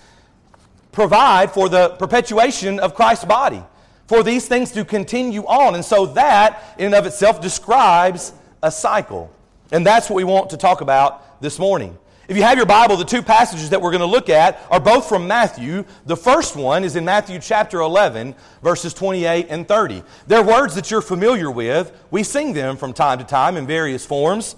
provide 0.91 1.51
for 1.51 1.69
the 1.69 1.89
perpetuation 1.99 2.79
of 2.79 2.93
Christ's 2.93 3.25
body, 3.25 3.63
for 4.07 4.23
these 4.23 4.47
things 4.47 4.71
to 4.71 4.85
continue 4.85 5.43
on. 5.45 5.75
And 5.75 5.83
so 5.85 6.05
that, 6.07 6.75
in 6.77 6.87
and 6.87 6.95
of 6.95 7.05
itself, 7.05 7.41
describes 7.41 8.33
a 8.61 8.71
cycle. 8.71 9.31
And 9.71 9.85
that's 9.85 10.09
what 10.09 10.15
we 10.15 10.23
want 10.23 10.49
to 10.51 10.57
talk 10.57 10.81
about 10.81 11.41
this 11.41 11.59
morning. 11.59 11.97
If 12.27 12.37
you 12.37 12.43
have 12.43 12.57
your 12.57 12.67
Bible, 12.67 12.95
the 12.95 13.05
two 13.05 13.23
passages 13.23 13.71
that 13.71 13.81
we're 13.81 13.89
going 13.89 14.01
to 14.01 14.05
look 14.05 14.29
at 14.29 14.61
are 14.69 14.79
both 14.79 15.09
from 15.09 15.27
Matthew. 15.27 15.83
The 16.05 16.15
first 16.15 16.55
one 16.55 16.83
is 16.83 16.95
in 16.95 17.03
Matthew 17.03 17.39
chapter 17.39 17.79
11, 17.79 18.35
verses 18.61 18.93
28 18.93 19.47
and 19.49 19.67
30. 19.67 20.03
They're 20.27 20.43
words 20.43 20.75
that 20.75 20.91
you're 20.91 21.01
familiar 21.01 21.49
with. 21.49 21.91
We 22.11 22.21
sing 22.21 22.53
them 22.53 22.77
from 22.77 22.93
time 22.93 23.17
to 23.17 23.23
time 23.23 23.57
in 23.57 23.65
various 23.65 24.05
forms. 24.05 24.55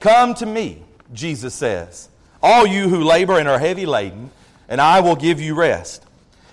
Come 0.00 0.34
to 0.34 0.46
me, 0.46 0.82
Jesus 1.12 1.54
says, 1.54 2.08
all 2.42 2.66
you 2.66 2.88
who 2.88 3.02
labor 3.02 3.38
and 3.38 3.48
are 3.48 3.58
heavy 3.58 3.86
laden, 3.86 4.30
and 4.68 4.80
I 4.80 5.00
will 5.00 5.16
give 5.16 5.40
you 5.40 5.54
rest. 5.54 6.04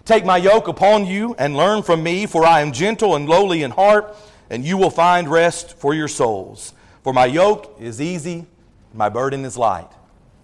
Take 0.05 0.25
my 0.25 0.37
yoke 0.37 0.67
upon 0.67 1.05
you 1.05 1.35
and 1.37 1.55
learn 1.55 1.81
from 1.81 2.03
me, 2.03 2.25
for 2.25 2.45
I 2.45 2.61
am 2.61 2.71
gentle 2.71 3.15
and 3.15 3.27
lowly 3.27 3.63
in 3.63 3.71
heart, 3.71 4.15
and 4.49 4.65
you 4.65 4.77
will 4.77 4.89
find 4.89 5.29
rest 5.29 5.77
for 5.77 5.93
your 5.93 6.07
souls. 6.07 6.73
For 7.03 7.13
my 7.13 7.25
yoke 7.25 7.77
is 7.79 8.01
easy, 8.01 8.45
my 8.93 9.09
burden 9.09 9.45
is 9.45 9.57
light. 9.57 9.89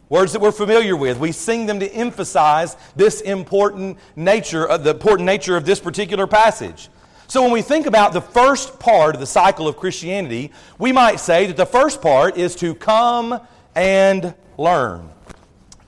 Words 0.09 0.33
that 0.33 0.41
we're 0.41 0.51
familiar 0.51 0.95
with. 0.95 1.19
We 1.19 1.31
sing 1.31 1.67
them 1.67 1.79
to 1.81 1.93
emphasize 1.93 2.75
this 2.95 3.21
important 3.21 3.99
nature, 4.15 4.65
of 4.65 4.83
the 4.83 4.91
important 4.91 5.27
nature 5.27 5.55
of 5.55 5.65
this 5.65 5.79
particular 5.79 6.25
passage. 6.25 6.89
So 7.27 7.43
when 7.43 7.51
we 7.51 7.61
think 7.61 7.85
about 7.85 8.13
the 8.13 8.21
first 8.21 8.79
part 8.79 9.13
of 9.13 9.21
the 9.21 9.27
cycle 9.27 9.67
of 9.67 9.77
Christianity, 9.77 10.51
we 10.79 10.91
might 10.91 11.19
say 11.19 11.45
that 11.45 11.57
the 11.57 11.65
first 11.65 12.01
part 12.01 12.37
is 12.37 12.55
to 12.55 12.73
come 12.73 13.39
and 13.75 14.33
learn. 14.57 15.09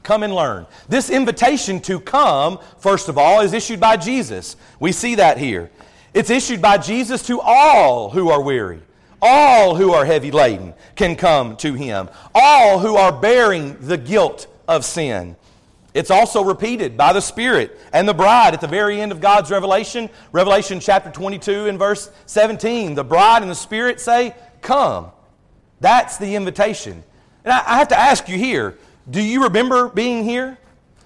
Come 0.04 0.24
and 0.24 0.34
learn. 0.34 0.66
This 0.90 1.10
invitation 1.10 1.80
to 1.82 2.00
come, 2.00 2.60
first 2.80 3.08
of 3.08 3.18
all, 3.18 3.42
is 3.42 3.54
issued 3.54 3.80
by 3.80 3.98
Jesus. 3.98 4.56
We 4.80 4.92
see 4.92 5.16
that 5.16 5.38
here. 5.38 5.70
It's 6.14 6.30
issued 6.30 6.62
by 6.62 6.78
Jesus 6.78 7.24
to 7.28 7.40
all 7.40 8.10
who 8.10 8.30
are 8.30 8.42
weary, 8.42 8.82
All 9.22 9.76
who 9.76 9.94
are 9.94 10.04
heavy 10.04 10.32
laden 10.32 10.74
can 10.96 11.16
come 11.16 11.56
to 11.58 11.74
him. 11.74 12.10
All 12.34 12.80
who 12.80 12.96
are 12.96 13.12
bearing 13.12 13.78
the 13.80 13.98
guilt 13.98 14.48
of 14.68 14.84
sin. 14.84 15.36
It's 15.94 16.12
also 16.12 16.44
repeated 16.44 16.96
by 16.96 17.14
the 17.14 17.22
Spirit 17.22 17.78
and 17.92 18.08
the 18.08 18.14
bride 18.14 18.54
at 18.54 18.62
the 18.62 18.68
very 18.68 19.02
end 19.02 19.12
of 19.12 19.20
God's 19.20 19.52
revelation. 19.52 20.10
Revelation 20.32 20.80
chapter 20.80 21.12
22 21.12 21.68
and 21.68 21.78
verse 21.78 22.10
17. 22.26 22.96
The 22.96 23.04
bride 23.04 23.42
and 23.42 23.52
the 23.52 23.56
Spirit 23.56 24.00
say, 24.00 24.34
Come. 24.62 25.12
That's 25.82 26.18
the 26.18 26.36
invitation. 26.36 27.04
And 27.44 27.54
I, 27.54 27.78
have 27.80 27.88
to 27.90 28.00
ask 28.00 28.30
you 28.30 28.38
here 28.38 28.78
do 29.10 29.22
you 29.22 29.44
remember 29.44 29.90
being 29.90 30.24
here? 30.24 30.58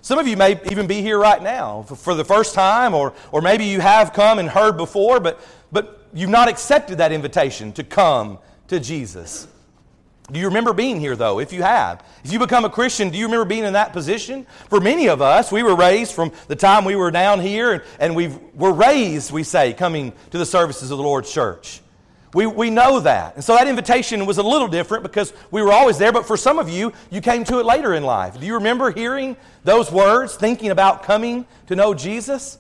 Some 0.02 0.20
of 0.20 0.28
you 0.28 0.38
may 0.38 0.60
even 0.70 0.86
be 0.86 1.02
here 1.02 1.18
right 1.18 1.42
now 1.42 1.82
for 1.82 2.14
the 2.14 2.24
first 2.24 2.54
time, 2.54 2.94
or, 2.94 3.14
or 3.32 3.42
maybe 3.42 3.66
you 3.66 3.80
have 3.80 4.14
come 4.14 4.38
and 4.38 4.48
heard 4.48 4.78
before, 4.78 5.20
but, 5.20 5.40
but 5.72 6.06
you've 6.14 6.30
not 6.30 6.48
accepted 6.48 7.00
that 7.00 7.12
invitation 7.12 7.72
to 7.74 7.84
come 7.84 8.38
to 8.68 8.80
Jesus. 8.80 9.48
Do 10.32 10.40
you 10.40 10.48
remember 10.48 10.74
being 10.74 11.00
here, 11.00 11.16
though? 11.16 11.40
If 11.40 11.54
you 11.54 11.62
have, 11.62 12.04
if 12.24 12.32
you 12.32 12.40
become 12.40 12.66
a 12.66 12.70
Christian, 12.70 13.10
do 13.10 13.18
you 13.18 13.26
remember 13.26 13.46
being 13.46 13.64
in 13.64 13.74
that 13.74 13.94
position? 13.94 14.48
For 14.70 14.80
many 14.80 15.08
of 15.08 15.22
us, 15.22 15.52
we 15.52 15.62
were 15.62 15.76
raised 15.76 16.14
from 16.14 16.32
the 16.48 16.56
time 16.56 16.84
we 16.84 16.96
were 16.96 17.12
down 17.12 17.40
here, 17.40 17.74
and, 17.74 17.84
and 18.00 18.16
we 18.16 18.32
were 18.56 18.74
raised, 18.74 19.32
we 19.32 19.44
say, 19.44 19.74
coming 19.74 20.14
to 20.32 20.38
the 20.38 20.46
services 20.46 20.90
of 20.90 20.98
the 20.98 21.04
Lord's 21.04 21.32
church. 21.32 21.82
We, 22.36 22.48
we 22.48 22.70
know 22.70 23.00
that. 23.00 23.36
And 23.36 23.44
so 23.46 23.56
that 23.56 23.66
invitation 23.66 24.26
was 24.26 24.40
a 24.40 24.44
little 24.44 24.68
different 24.68 25.04
because 25.04 25.32
we 25.52 25.62
were 25.62 25.72
always 25.72 25.98
there, 25.98 26.12
but 26.12 26.28
for 26.28 26.36
some 26.36 26.60
of 26.60 26.68
you, 26.68 26.92
you 27.10 27.22
came 27.22 27.46
to 27.46 27.60
it 27.60 27.66
later 27.66 27.94
in 27.94 28.04
life. 28.04 28.38
Do 28.38 28.46
you 28.46 28.56
remember 28.56 28.92
hearing 28.92 29.38
those 29.64 29.90
words, 29.90 30.36
thinking 30.36 30.70
about 30.70 31.04
coming 31.04 31.48
to 31.68 31.78
know 31.78 31.94
Jesus? 31.94 32.60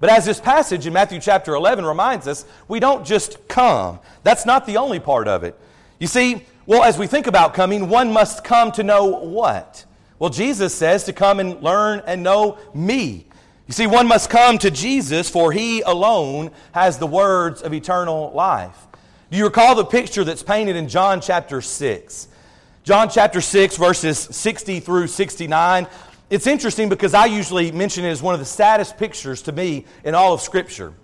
But 0.00 0.10
as 0.10 0.24
this 0.24 0.40
passage 0.40 0.84
in 0.88 0.92
Matthew 0.92 1.20
chapter 1.20 1.54
11 1.54 1.86
reminds 1.86 2.26
us, 2.26 2.44
we 2.66 2.80
don't 2.80 3.06
just 3.06 3.46
come. 3.46 4.00
That's 4.24 4.44
not 4.44 4.66
the 4.66 4.78
only 4.78 4.98
part 4.98 5.28
of 5.28 5.44
it. 5.44 5.56
You 6.00 6.08
see, 6.08 6.44
well, 6.66 6.82
as 6.82 6.98
we 6.98 7.06
think 7.06 7.28
about 7.28 7.54
coming, 7.54 7.88
one 7.88 8.12
must 8.12 8.42
come 8.42 8.72
to 8.72 8.82
know 8.82 9.04
what? 9.06 9.84
Well, 10.18 10.30
Jesus 10.30 10.74
says 10.74 11.04
to 11.04 11.12
come 11.12 11.38
and 11.38 11.62
learn 11.62 12.02
and 12.04 12.24
know 12.24 12.58
me. 12.74 13.26
You 13.68 13.74
see, 13.74 13.86
one 13.86 14.08
must 14.08 14.28
come 14.28 14.58
to 14.58 14.72
Jesus, 14.72 15.30
for 15.30 15.52
he 15.52 15.82
alone 15.82 16.50
has 16.72 16.98
the 16.98 17.06
words 17.06 17.62
of 17.62 17.72
eternal 17.72 18.32
life. 18.34 18.88
You 19.34 19.46
recall 19.46 19.74
the 19.74 19.84
picture 19.84 20.22
that's 20.22 20.44
painted 20.44 20.76
in 20.76 20.86
John 20.86 21.20
chapter 21.20 21.60
6? 21.60 22.28
John 22.84 23.10
chapter 23.10 23.40
6, 23.40 23.76
verses 23.78 24.16
60 24.16 24.78
through 24.78 25.08
69. 25.08 25.88
It's 26.30 26.46
interesting 26.46 26.88
because 26.88 27.14
I 27.14 27.24
usually 27.24 27.72
mention 27.72 28.04
it 28.04 28.10
as 28.10 28.22
one 28.22 28.34
of 28.34 28.38
the 28.38 28.46
saddest 28.46 28.96
pictures 28.96 29.42
to 29.42 29.52
me 29.52 29.86
in 30.04 30.14
all 30.14 30.34
of 30.34 30.40
Scripture. 30.40 30.94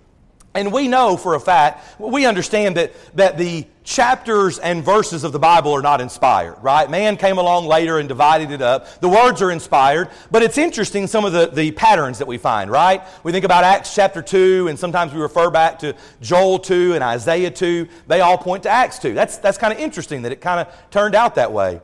And 0.53 0.73
we 0.73 0.89
know 0.89 1.15
for 1.15 1.35
a 1.35 1.39
fact, 1.39 1.99
we 1.99 2.25
understand 2.25 2.75
that, 2.75 2.91
that 3.15 3.37
the 3.37 3.65
chapters 3.85 4.59
and 4.59 4.83
verses 4.83 5.23
of 5.23 5.31
the 5.31 5.39
Bible 5.39 5.71
are 5.71 5.81
not 5.81 6.01
inspired, 6.01 6.57
right? 6.61 6.89
Man 6.89 7.15
came 7.15 7.37
along 7.37 7.67
later 7.67 7.99
and 7.99 8.09
divided 8.09 8.51
it 8.51 8.61
up. 8.61 8.99
The 8.99 9.07
words 9.07 9.41
are 9.41 9.49
inspired, 9.49 10.09
but 10.29 10.43
it's 10.43 10.57
interesting 10.57 11.07
some 11.07 11.23
of 11.23 11.31
the, 11.31 11.47
the 11.47 11.71
patterns 11.71 12.17
that 12.19 12.27
we 12.27 12.37
find, 12.37 12.69
right? 12.69 13.01
We 13.23 13.31
think 13.31 13.45
about 13.45 13.63
Acts 13.63 13.95
chapter 13.95 14.21
2, 14.21 14.67
and 14.67 14.77
sometimes 14.77 15.13
we 15.13 15.21
refer 15.21 15.49
back 15.49 15.79
to 15.79 15.95
Joel 16.21 16.59
2 16.59 16.95
and 16.95 17.03
Isaiah 17.03 17.49
2. 17.51 17.87
They 18.07 18.19
all 18.19 18.37
point 18.37 18.63
to 18.63 18.69
Acts 18.69 18.99
2. 18.99 19.13
That's, 19.13 19.37
that's 19.37 19.57
kind 19.57 19.71
of 19.71 19.79
interesting 19.79 20.23
that 20.23 20.33
it 20.33 20.41
kind 20.41 20.59
of 20.59 20.75
turned 20.91 21.15
out 21.15 21.35
that 21.35 21.53
way. 21.53 21.79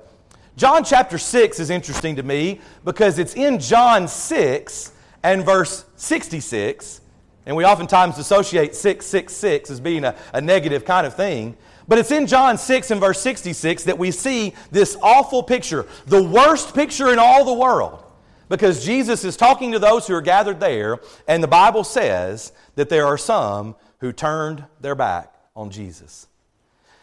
John 0.57 0.83
chapter 0.83 1.17
6 1.17 1.59
is 1.62 1.69
interesting 1.69 2.17
to 2.17 2.24
me 2.24 2.59
because 2.83 3.17
it's 3.17 3.36
in 3.36 3.59
John 3.59 4.09
6 4.09 4.91
and 5.24 5.45
verse 5.45 5.86
66 5.95 7.01
and 7.48 7.56
we 7.56 7.63
oftentimes 7.63 8.18
associate 8.18 8.75
666 8.75 9.72
as 9.72 9.80
being 9.80 10.04
a, 10.04 10.16
a 10.34 10.42
negative 10.42 10.84
kind 10.84 11.08
of 11.08 11.16
thing. 11.16 11.56
But 11.88 11.98
it's 11.98 12.12
in 12.12 12.27
John 12.27 12.58
6 12.58 12.92
and 12.92 13.00
verse 13.00 13.22
66 13.22 13.86
that 13.86 13.98
we 13.98 14.12
see 14.12 14.54
this 14.70 14.98
awful 15.01 15.42
picture, 15.42 15.88
the 16.08 16.22
worst 16.22 16.75
picture 16.75 17.12
in 17.13 17.20
all 17.20 17.46
the 17.46 17.54
world. 17.54 18.04
Because 18.50 18.84
Jesus 18.84 19.24
is 19.24 19.38
talking 19.38 19.72
to 19.72 19.80
those 19.80 20.06
who 20.06 20.13
are 20.13 20.22
gathered 20.22 20.60
there, 20.60 21.00
and 21.25 21.42
the 21.42 21.48
Bible 21.48 21.86
says 21.86 22.51
that 22.75 22.89
there 22.89 23.06
are 23.06 23.18
some 23.18 23.75
who 24.00 24.12
turned 24.12 24.66
their 24.82 24.96
back 24.96 25.34
on 25.56 25.70
Jesus. 25.70 26.27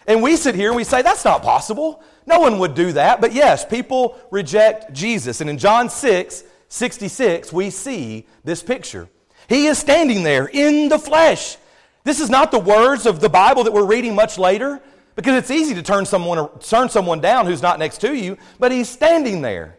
And 0.07 0.23
we 0.23 0.37
sit 0.37 0.55
here 0.55 0.69
and 0.69 0.77
we 0.77 0.85
say, 0.85 1.01
that's 1.01 1.25
not 1.25 1.43
possible. 1.43 2.03
No 2.27 2.41
one 2.41 2.59
would 2.59 2.75
do 2.75 2.93
that. 2.93 3.23
But 3.23 3.33
yes, 3.33 3.65
people 3.65 4.19
reject 4.31 4.93
Jesus. 4.93 5.41
And 5.41 5.49
in 5.49 5.57
John 5.57 5.89
6, 5.89 6.45
66, 6.69 7.51
we 7.51 7.71
see 7.71 8.27
this 8.45 8.63
picture. 8.63 9.09
He 9.49 9.67
is 9.67 9.79
standing 9.79 10.23
there 10.23 10.47
in 10.47 10.89
the 10.89 10.99
flesh. 10.99 11.57
This 12.05 12.21
is 12.21 12.31
not 12.31 12.51
the 12.51 12.59
words 12.59 13.07
of 13.07 13.21
the 13.21 13.29
Bible 13.29 13.65
that 13.65 13.73
we're 13.73 13.87
reading 13.87 14.15
much 14.15 14.39
later, 14.39 14.81
because 15.17 15.37
it's 15.37 15.51
easy 15.51 15.75
to 15.75 15.83
turn 15.83 16.07
someone, 16.07 16.49
turn 16.61 16.89
someone 16.89 17.21
down 17.21 17.47
who's 17.47 17.63
not 17.63 17.79
next 17.79 17.99
to 18.03 18.15
you, 18.15 18.37
but 18.59 18.73
he's 18.73 18.89
standing 18.89 19.43
there. 19.43 19.77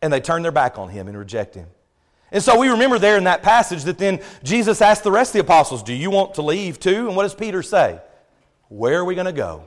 And 0.00 0.12
they 0.12 0.20
turn 0.20 0.42
their 0.42 0.52
back 0.52 0.78
on 0.78 0.88
him 0.88 1.08
and 1.08 1.18
reject 1.18 1.54
him. 1.54 1.66
And 2.30 2.42
so 2.42 2.58
we 2.58 2.68
remember 2.68 2.98
there 2.98 3.16
in 3.16 3.24
that 3.24 3.42
passage 3.42 3.84
that 3.84 3.98
then 3.98 4.20
Jesus 4.44 4.82
asked 4.82 5.02
the 5.02 5.10
rest 5.10 5.30
of 5.30 5.32
the 5.34 5.40
apostles, 5.40 5.82
Do 5.82 5.94
you 5.94 6.10
want 6.10 6.34
to 6.34 6.42
leave 6.42 6.78
too? 6.78 7.08
And 7.08 7.16
what 7.16 7.22
does 7.22 7.34
Peter 7.34 7.62
say? 7.62 8.00
Where 8.68 9.00
are 9.00 9.04
we 9.04 9.14
going 9.14 9.26
to 9.26 9.32
go? 9.32 9.66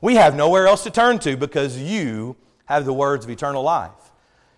We 0.00 0.16
have 0.16 0.34
nowhere 0.34 0.66
else 0.66 0.82
to 0.82 0.90
turn 0.90 1.20
to 1.20 1.36
because 1.36 1.78
you 1.78 2.36
have 2.64 2.84
the 2.84 2.92
words 2.92 3.24
of 3.24 3.30
eternal 3.30 3.62
life. 3.62 3.90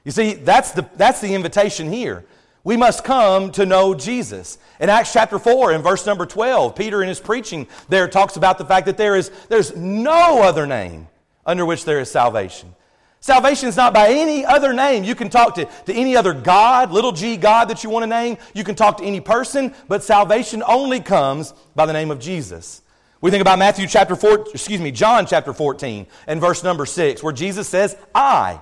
You 0.04 0.10
see, 0.10 0.34
that's 0.34 0.72
the, 0.72 0.88
that's 0.96 1.20
the 1.20 1.34
invitation 1.34 1.92
here. 1.92 2.24
We 2.64 2.78
must 2.78 3.04
come 3.04 3.52
to 3.52 3.66
know 3.66 3.94
Jesus. 3.94 4.56
In 4.80 4.88
Acts 4.88 5.12
chapter 5.12 5.38
4, 5.38 5.72
in 5.72 5.82
verse 5.82 6.06
number 6.06 6.24
12, 6.24 6.74
Peter 6.74 7.02
in 7.02 7.08
his 7.08 7.20
preaching 7.20 7.68
there 7.90 8.08
talks 8.08 8.36
about 8.36 8.56
the 8.56 8.64
fact 8.64 8.86
that 8.86 8.96
there 8.96 9.14
is 9.14 9.30
there's 9.48 9.76
no 9.76 10.42
other 10.42 10.66
name 10.66 11.06
under 11.44 11.66
which 11.66 11.84
there 11.84 12.00
is 12.00 12.10
salvation. 12.10 12.74
Salvation 13.20 13.68
is 13.68 13.76
not 13.76 13.94
by 13.94 14.08
any 14.08 14.44
other 14.44 14.72
name. 14.72 15.04
You 15.04 15.14
can 15.14 15.30
talk 15.30 15.54
to, 15.54 15.64
to 15.64 15.94
any 15.94 16.16
other 16.16 16.34
God, 16.34 16.90
little 16.90 17.12
g 17.12 17.36
God 17.36 17.68
that 17.68 17.84
you 17.84 17.90
want 17.90 18.02
to 18.02 18.06
name. 18.06 18.38
You 18.54 18.64
can 18.64 18.74
talk 18.74 18.98
to 18.98 19.04
any 19.04 19.20
person, 19.20 19.74
but 19.88 20.02
salvation 20.02 20.62
only 20.66 21.00
comes 21.00 21.54
by 21.74 21.86
the 21.86 21.92
name 21.92 22.10
of 22.10 22.18
Jesus. 22.18 22.82
We 23.20 23.30
think 23.30 23.40
about 23.40 23.58
Matthew 23.58 23.86
chapter 23.86 24.16
4, 24.16 24.48
excuse 24.52 24.80
me, 24.80 24.90
John 24.90 25.24
chapter 25.26 25.54
14 25.54 26.06
and 26.26 26.40
verse 26.40 26.62
number 26.62 26.84
6, 26.84 27.22
where 27.22 27.32
Jesus 27.32 27.66
says, 27.66 27.96
I, 28.14 28.60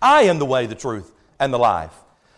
I 0.00 0.22
am 0.22 0.38
the 0.38 0.46
way, 0.46 0.66
the 0.66 0.76
truth, 0.76 1.12
and 1.40 1.52
the 1.52 1.58
life. 1.58 1.92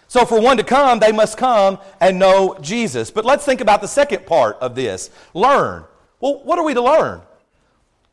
So, 0.09 0.25
for 0.25 0.41
one 0.41 0.57
to 0.57 0.65
come, 0.65 0.99
they 0.99 1.13
must 1.13 1.37
come 1.37 1.79
and 2.01 2.19
know 2.19 2.57
Jesus. 2.63 3.11
But 3.11 3.27
let's 3.27 3.45
think 3.45 3.61
about 3.61 3.83
the 3.83 3.89
second 3.89 4.27
part 4.27 4.57
of 4.61 4.75
this 4.75 5.11
learn. 5.35 5.85
Well, 6.21 6.43
what 6.43 6.59
are 6.59 6.65
we 6.65 6.75
to 6.75 6.83
learn? 6.83 7.21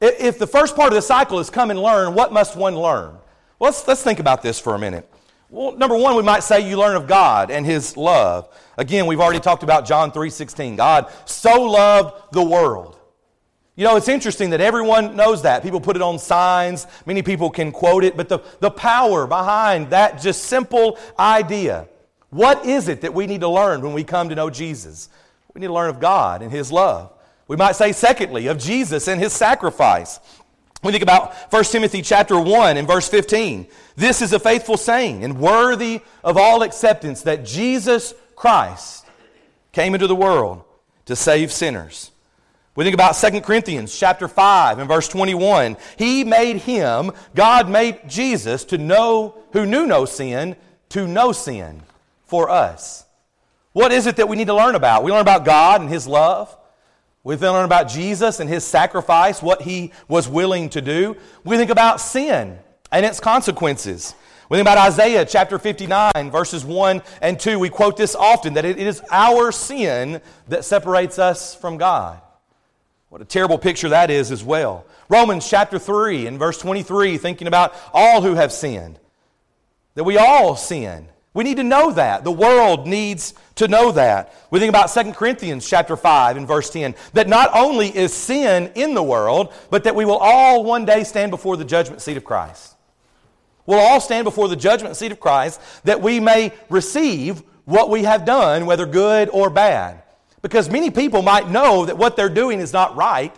If 0.01 0.37
the 0.37 0.47
first 0.47 0.75
part 0.75 0.89
of 0.89 0.95
the 0.95 1.01
cycle 1.01 1.39
is 1.39 1.49
come 1.49 1.71
and 1.71 1.81
learn, 1.81 2.13
what 2.13 2.33
must 2.33 2.57
one 2.57 2.75
learn? 2.75 3.17
Well, 3.59 3.69
let's, 3.71 3.87
let's 3.87 4.03
think 4.03 4.19
about 4.19 4.41
this 4.41 4.59
for 4.59 4.75
a 4.75 4.79
minute. 4.79 5.09
Well, 5.49 5.71
number 5.77 5.95
one, 5.95 6.17
we 6.17 6.21
might 6.21 6.43
say 6.43 6.67
you 6.67 6.77
learn 6.77 6.97
of 6.97 7.07
God 7.07 7.49
and 7.49 7.65
His 7.65 7.95
love. 7.95 8.49
Again, 8.77 9.05
we've 9.05 9.21
already 9.21 9.39
talked 9.39 9.63
about 9.63 9.85
John 9.85 10.11
3.16. 10.11 10.75
God 10.75 11.09
so 11.23 11.61
loved 11.61 12.33
the 12.33 12.43
world 12.43 12.94
you 13.75 13.83
know, 13.83 13.97
it's 13.97 14.07
interesting 14.07 14.51
that 14.51 14.61
everyone 14.61 15.17
knows 15.17 15.41
that. 15.41 15.61
People 15.61 15.81
put 15.81 15.97
it 15.97 16.01
on 16.01 16.17
signs, 16.17 16.87
many 17.05 17.21
people 17.21 17.49
can 17.49 17.73
quote 17.73 18.05
it, 18.05 18.15
but 18.15 18.29
the, 18.29 18.39
the 18.61 18.71
power 18.71 19.27
behind 19.27 19.89
that 19.89 20.21
just 20.21 20.43
simple 20.43 20.97
idea. 21.19 21.87
What 22.29 22.65
is 22.65 22.87
it 22.87 23.01
that 23.01 23.13
we 23.13 23.27
need 23.27 23.41
to 23.41 23.49
learn 23.49 23.81
when 23.81 23.93
we 23.93 24.05
come 24.05 24.29
to 24.29 24.35
know 24.35 24.49
Jesus? 24.49 25.09
We 25.53 25.59
need 25.59 25.67
to 25.67 25.73
learn 25.73 25.89
of 25.89 25.99
God 25.99 26.41
and 26.41 26.51
His 26.51 26.71
love. 26.71 27.11
We 27.49 27.57
might 27.57 27.75
say, 27.75 27.91
secondly, 27.91 28.47
of 28.47 28.57
Jesus 28.57 29.09
and 29.09 29.19
His 29.19 29.33
sacrifice. 29.33 30.21
We 30.81 30.91
think 30.91 31.03
about 31.03 31.33
1 31.51 31.63
Timothy 31.65 32.01
chapter 32.01 32.39
1 32.39 32.77
and 32.77 32.87
verse 32.87 33.09
15. 33.09 33.67
This 33.97 34.21
is 34.21 34.31
a 34.31 34.39
faithful 34.39 34.77
saying 34.77 35.23
and 35.23 35.39
worthy 35.39 35.99
of 36.23 36.37
all 36.37 36.61
acceptance 36.61 37.23
that 37.23 37.43
Jesus 37.43 38.13
Christ 38.37 39.05
came 39.73 39.93
into 39.93 40.07
the 40.07 40.15
world 40.15 40.63
to 41.05 41.15
save 41.15 41.51
sinners 41.51 42.11
we 42.75 42.83
think 42.83 42.93
about 42.93 43.13
2 43.13 43.41
Corinthians 43.41 43.97
chapter 43.97 44.27
5 44.27 44.79
and 44.79 44.87
verse 44.87 45.07
21. 45.07 45.77
He 45.97 46.23
made 46.23 46.57
him, 46.57 47.11
God 47.33 47.69
made 47.69 48.01
Jesus 48.07 48.65
to 48.65 48.77
know, 48.77 49.37
who 49.53 49.65
knew 49.65 49.87
no 49.87 50.05
sin, 50.05 50.57
to 50.89 51.07
know 51.07 51.31
sin 51.31 51.81
for 52.25 52.49
us. 52.49 53.05
What 53.71 53.91
is 53.91 54.07
it 54.07 54.17
that 54.17 54.29
we 54.29 54.37
need 54.37 54.47
to 54.47 54.53
learn 54.53 54.75
about? 54.75 55.03
We 55.03 55.11
learn 55.11 55.21
about 55.21 55.43
God 55.43 55.81
and 55.81 55.89
His 55.89 56.07
love. 56.07 56.55
We 57.25 57.35
then 57.35 57.51
learn 57.51 57.65
about 57.65 57.89
Jesus 57.89 58.39
and 58.39 58.49
His 58.49 58.63
sacrifice, 58.63 59.41
what 59.41 59.61
He 59.61 59.91
was 60.07 60.29
willing 60.29 60.69
to 60.69 60.81
do. 60.81 61.17
We 61.43 61.57
think 61.57 61.71
about 61.71 61.99
sin 61.99 62.57
and 62.91 63.05
its 63.05 63.19
consequences. 63.19 64.15
We 64.49 64.57
think 64.57 64.65
about 64.65 64.77
Isaiah 64.77 65.25
chapter 65.25 65.59
59, 65.59 66.31
verses 66.31 66.63
1 66.63 67.01
and 67.21 67.39
2. 67.39 67.59
We 67.59 67.69
quote 67.69 67.97
this 67.97 68.15
often 68.15 68.53
that 68.53 68.63
it 68.63 68.77
is 68.77 69.01
our 69.11 69.51
sin 69.51 70.21
that 70.47 70.63
separates 70.63 71.19
us 71.19 71.55
from 71.55 71.77
God. 71.77 72.21
What 73.09 73.21
a 73.21 73.25
terrible 73.25 73.57
picture 73.57 73.89
that 73.89 74.09
is 74.09 74.31
as 74.31 74.43
well. 74.43 74.85
Romans 75.09 75.47
chapter 75.47 75.79
3 75.79 76.27
and 76.27 76.39
verse 76.39 76.57
23, 76.57 77.17
thinking 77.17 77.47
about 77.47 77.75
all 77.93 78.21
who 78.21 78.33
have 78.33 78.51
sinned. 78.51 78.99
That 79.93 80.03
we 80.03 80.17
all 80.17 80.55
sin. 80.55 81.07
We 81.33 81.43
need 81.43 81.57
to 81.57 81.63
know 81.63 81.91
that. 81.91 82.23
The 82.23 82.31
world 82.31 82.87
needs 82.87 83.33
to 83.55 83.67
know 83.67 83.91
that. 83.91 84.33
We 84.51 84.59
think 84.59 84.69
about 84.69 84.87
2 84.87 85.11
Corinthians 85.11 85.67
chapter 85.67 85.97
5 85.97 86.37
and 86.37 86.47
verse 86.47 86.69
10 86.69 86.95
that 87.13 87.27
not 87.27 87.51
only 87.53 87.95
is 87.95 88.13
sin 88.13 88.71
in 88.75 88.93
the 88.93 89.03
world, 89.03 89.53
but 89.69 89.83
that 89.83 89.95
we 89.95 90.05
will 90.05 90.17
all 90.17 90.63
one 90.63 90.85
day 90.85 91.03
stand 91.03 91.31
before 91.31 91.57
the 91.57 91.65
judgment 91.65 92.01
seat 92.01 92.17
of 92.17 92.23
Christ. 92.23 92.75
We'll 93.65 93.79
all 93.79 93.99
stand 93.99 94.23
before 94.23 94.47
the 94.47 94.55
judgment 94.55 94.95
seat 94.95 95.11
of 95.11 95.19
Christ 95.19 95.59
that 95.83 96.01
we 96.01 96.19
may 96.19 96.53
receive 96.69 97.43
what 97.65 97.89
we 97.89 98.03
have 98.03 98.25
done, 98.25 98.65
whether 98.65 98.85
good 98.85 99.29
or 99.29 99.49
bad. 99.49 100.03
Because 100.45 100.69
many 100.69 100.91
people 100.91 101.23
might 101.23 101.49
know 101.49 101.87
that 101.87 101.97
what 101.97 102.15
they're 102.15 102.29
doing 102.29 102.59
is 102.59 102.71
not 102.71 102.95
right. 102.95 103.35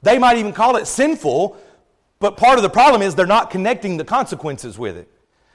They 0.00 0.16
might 0.16 0.38
even 0.38 0.54
call 0.54 0.76
it 0.76 0.86
sinful, 0.86 1.54
but 2.18 2.38
part 2.38 2.56
of 2.56 2.62
the 2.62 2.70
problem 2.70 3.02
is 3.02 3.14
they're 3.14 3.26
not 3.26 3.50
connecting 3.50 3.98
the 3.98 4.06
consequences 4.06 4.78
with 4.78 4.96
it 4.96 5.06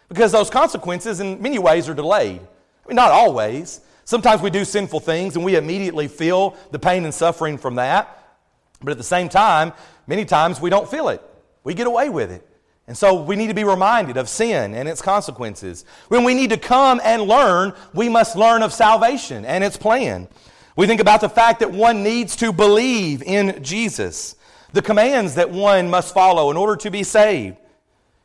because 0.09 0.31
those 0.31 0.51
consequences, 0.51 1.19
in 1.19 1.41
many 1.41 1.57
ways, 1.57 1.89
are 1.89 1.95
delayed. 1.95 2.39
I 2.39 2.87
mean, 2.87 2.95
not 2.95 3.09
always. 3.09 3.81
Sometimes 4.03 4.43
we 4.43 4.51
do 4.51 4.63
sinful 4.63 4.99
things 4.99 5.35
and 5.35 5.43
we 5.43 5.55
immediately 5.55 6.07
feel 6.07 6.55
the 6.69 6.77
pain 6.77 7.03
and 7.03 7.11
suffering 7.11 7.57
from 7.57 7.73
that. 7.77 8.37
But 8.79 8.91
at 8.91 8.99
the 8.99 9.03
same 9.03 9.27
time, 9.27 9.73
many 10.05 10.23
times 10.23 10.61
we 10.61 10.69
don't 10.69 10.87
feel 10.87 11.09
it. 11.09 11.19
We 11.63 11.73
get 11.73 11.87
away 11.87 12.09
with 12.09 12.29
it. 12.31 12.47
And 12.85 12.95
so 12.95 13.23
we 13.23 13.35
need 13.35 13.47
to 13.47 13.55
be 13.55 13.63
reminded 13.63 14.17
of 14.17 14.29
sin 14.29 14.75
and 14.75 14.87
its 14.87 15.01
consequences. 15.01 15.83
When 16.09 16.23
we 16.23 16.35
need 16.35 16.51
to 16.51 16.57
come 16.57 17.01
and 17.03 17.23
learn, 17.23 17.73
we 17.91 18.07
must 18.07 18.35
learn 18.35 18.61
of 18.61 18.71
salvation 18.71 19.45
and 19.45 19.63
its 19.63 19.77
plan. 19.77 20.27
We 20.75 20.87
think 20.87 21.01
about 21.01 21.21
the 21.21 21.29
fact 21.29 21.59
that 21.59 21.71
one 21.71 22.03
needs 22.03 22.35
to 22.37 22.53
believe 22.53 23.21
in 23.23 23.61
Jesus, 23.63 24.35
the 24.73 24.81
commands 24.81 25.35
that 25.35 25.49
one 25.49 25.89
must 25.89 26.13
follow 26.13 26.49
in 26.49 26.57
order 26.57 26.75
to 26.77 26.91
be 26.91 27.03
saved. 27.03 27.57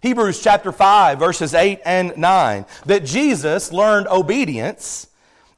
Hebrews 0.00 0.41
chapter 0.41 0.71
5, 0.71 1.19
verses 1.19 1.55
8 1.55 1.81
and 1.85 2.17
9, 2.17 2.67
that 2.85 3.05
Jesus 3.05 3.73
learned 3.73 4.07
obedience, 4.09 5.09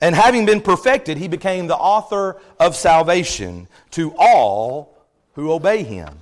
and 0.01 0.15
having 0.15 0.47
been 0.47 0.61
perfected, 0.61 1.19
he 1.19 1.29
became 1.29 1.67
the 1.67 1.77
author 1.77 2.41
of 2.59 2.77
salvation 2.77 3.69
to 3.91 4.15
all 4.17 4.97
who 5.35 5.53
obey 5.53 5.83
him. 5.83 6.19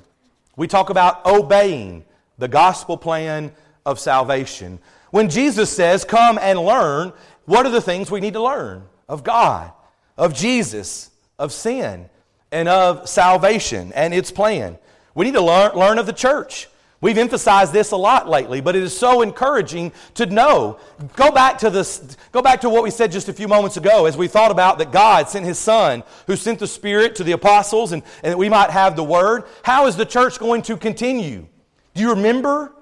We 0.57 0.67
talk 0.67 0.91
about 0.91 1.25
obeying 1.27 2.05
the 2.39 2.49
gospel 2.49 2.97
plan 2.97 3.53
of 3.85 4.01
salvation. 4.01 4.79
When 5.11 5.29
Jesus 5.29 5.71
says, 5.71 6.05
Come 6.05 6.39
and 6.41 6.59
learn, 6.59 7.13
what 7.45 7.67
are 7.67 7.71
the 7.71 7.81
things 7.81 8.11
we 8.11 8.21
need 8.21 8.33
to 8.33 8.43
learn? 8.43 8.83
Of 9.09 9.23
God, 9.23 9.71
of 10.17 10.35
Jesus, 10.35 11.11
of 11.39 11.53
sin, 11.53 12.09
and 12.53 12.69
of 12.69 13.09
salvation 13.09 13.93
and 13.95 14.15
its 14.15 14.31
plan. 14.31 14.79
We 15.15 15.27
need 15.27 15.35
to 15.35 15.43
learn, 15.43 15.75
learn 15.75 15.99
of 15.99 16.07
the 16.07 16.13
church. 16.13 16.69
We've 17.01 17.19
emphasized 17.19 17.73
this 17.75 17.91
a 17.91 17.97
lot 17.97 18.29
lately, 18.29 18.63
but 18.63 18.75
it 18.75 18.83
is 18.83 18.97
so 18.97 19.21
encouraging 19.21 19.93
to 20.15 20.25
know. 20.27 20.79
Go 21.15 21.31
back 21.31 21.59
to 21.59 21.69
this, 21.69 22.17
go 22.33 22.41
back 22.41 22.63
to 22.63 22.71
what 22.71 22.83
we 22.83 22.91
said 22.91 23.13
just 23.13 23.29
a 23.29 23.35
few 23.35 23.49
moments 23.49 23.77
ago 23.77 24.07
as 24.07 24.17
we 24.17 24.29
thought 24.29 24.51
about 24.51 24.79
that 24.79 24.93
God 24.93 25.29
sent 25.29 25.45
his 25.45 25.59
son 25.59 26.03
who 26.27 26.37
sent 26.37 26.59
the 26.59 26.67
Spirit 26.67 27.15
to 27.17 27.25
the 27.25 27.33
apostles 27.33 27.93
and, 27.93 28.03
and 28.23 28.33
that 28.33 28.39
we 28.39 28.49
might 28.49 28.71
have 28.71 28.97
the 28.97 29.05
word. 29.05 29.45
How 29.63 29.87
is 29.87 29.97
the 29.97 30.07
church 30.07 30.39
going 30.39 30.63
to 30.63 30.77
continue? 30.77 31.47
Do 31.95 32.01
you 32.01 32.11
remember? 32.11 32.73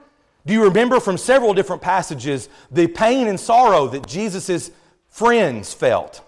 Do 0.46 0.52
you 0.52 0.64
remember 0.64 1.00
from 1.00 1.16
several 1.16 1.52
different 1.52 1.82
passages 1.82 2.48
the 2.70 2.86
pain 2.86 3.26
and 3.26 3.40
sorrow 3.40 3.88
that 3.88 4.06
Jesus' 4.06 4.70
friends 5.08 5.74
felt? 5.74 6.20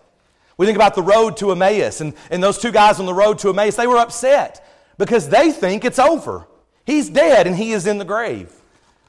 We 0.56 0.66
think 0.66 0.76
about 0.76 0.94
the 0.94 1.02
road 1.02 1.36
to 1.38 1.52
Emmaus 1.52 2.00
and, 2.00 2.14
and 2.30 2.42
those 2.42 2.58
two 2.58 2.72
guys 2.72 2.98
on 2.98 3.06
the 3.06 3.14
road 3.14 3.38
to 3.40 3.50
Emmaus, 3.50 3.76
they 3.76 3.86
were 3.86 3.98
upset 3.98 4.66
because 4.98 5.28
they 5.28 5.52
think 5.52 5.84
it's 5.84 5.98
over. 5.98 6.46
He's 6.84 7.10
dead 7.10 7.46
and 7.46 7.54
he 7.56 7.72
is 7.72 7.86
in 7.86 7.98
the 7.98 8.04
grave. 8.04 8.50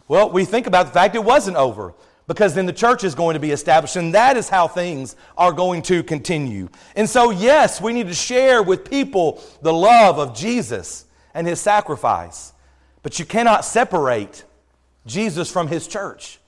Well, 0.07 0.29
we 0.29 0.45
think 0.45 0.67
about 0.67 0.87
the 0.87 0.91
fact 0.91 1.15
it 1.15 1.23
wasn't 1.23 1.57
over 1.57 1.93
because 2.27 2.53
then 2.53 2.65
the 2.65 2.73
church 2.73 3.03
is 3.05 3.15
going 3.15 3.35
to 3.35 3.39
be 3.39 3.51
established, 3.51 3.95
and 3.95 4.13
that 4.13 4.35
is 4.35 4.49
how 4.49 4.67
things 4.67 5.15
are 5.37 5.53
going 5.53 5.81
to 5.83 6.03
continue. 6.03 6.67
And 6.95 7.09
so, 7.09 7.31
yes, 7.31 7.79
we 7.79 7.93
need 7.93 8.07
to 8.07 8.13
share 8.13 8.61
with 8.61 8.89
people 8.89 9.41
the 9.61 9.71
love 9.71 10.19
of 10.19 10.35
Jesus 10.35 11.05
and 11.33 11.47
his 11.47 11.61
sacrifice, 11.61 12.51
but 13.01 13.17
you 13.17 13.25
cannot 13.25 13.63
separate 13.63 14.43
Jesus 15.05 15.49
from 15.49 15.69
his 15.69 15.87
church. 15.87 16.39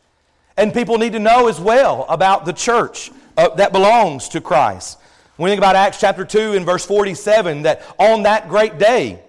And 0.58 0.74
people 0.74 0.98
need 0.98 1.14
to 1.14 1.20
know 1.20 1.48
as 1.48 1.62
well 1.62 2.06
about 2.10 2.46
the 2.46 2.52
church 2.52 3.10
uh, 3.40 3.56
that 3.56 3.72
belongs 3.72 4.28
to 4.28 4.42
Christ. 4.42 5.00
When 5.38 5.46
we 5.46 5.52
think 5.52 5.60
about 5.60 5.78
Acts 5.78 5.98
chapter 5.98 6.26
2 6.26 6.56
and 6.56 6.66
verse 6.66 6.86
47, 6.86 7.62
that 7.62 7.82
on 7.98 8.24
that 8.24 8.50
great 8.50 8.78
day, 8.78 9.22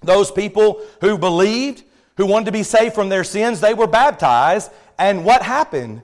those 0.00 0.32
people 0.32 0.82
who 1.00 1.16
believed, 1.16 1.84
who 2.16 2.26
wanted 2.26 2.46
to 2.46 2.52
be 2.52 2.64
saved 2.64 2.92
from 2.92 3.08
their 3.08 3.22
sins, 3.22 3.60
they 3.60 3.72
were 3.72 3.86
baptized. 3.86 4.72
And 4.98 5.24
what 5.24 5.42
happened? 5.42 6.02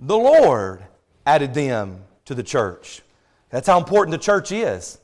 The 0.00 0.16
Lord 0.16 0.82
added 1.24 1.54
them 1.54 2.02
to 2.24 2.34
the 2.34 2.42
church. 2.42 3.02
That's 3.50 3.68
how 3.68 3.78
important 3.78 4.10
the 4.10 4.18
church 4.18 4.50
is 4.50 4.98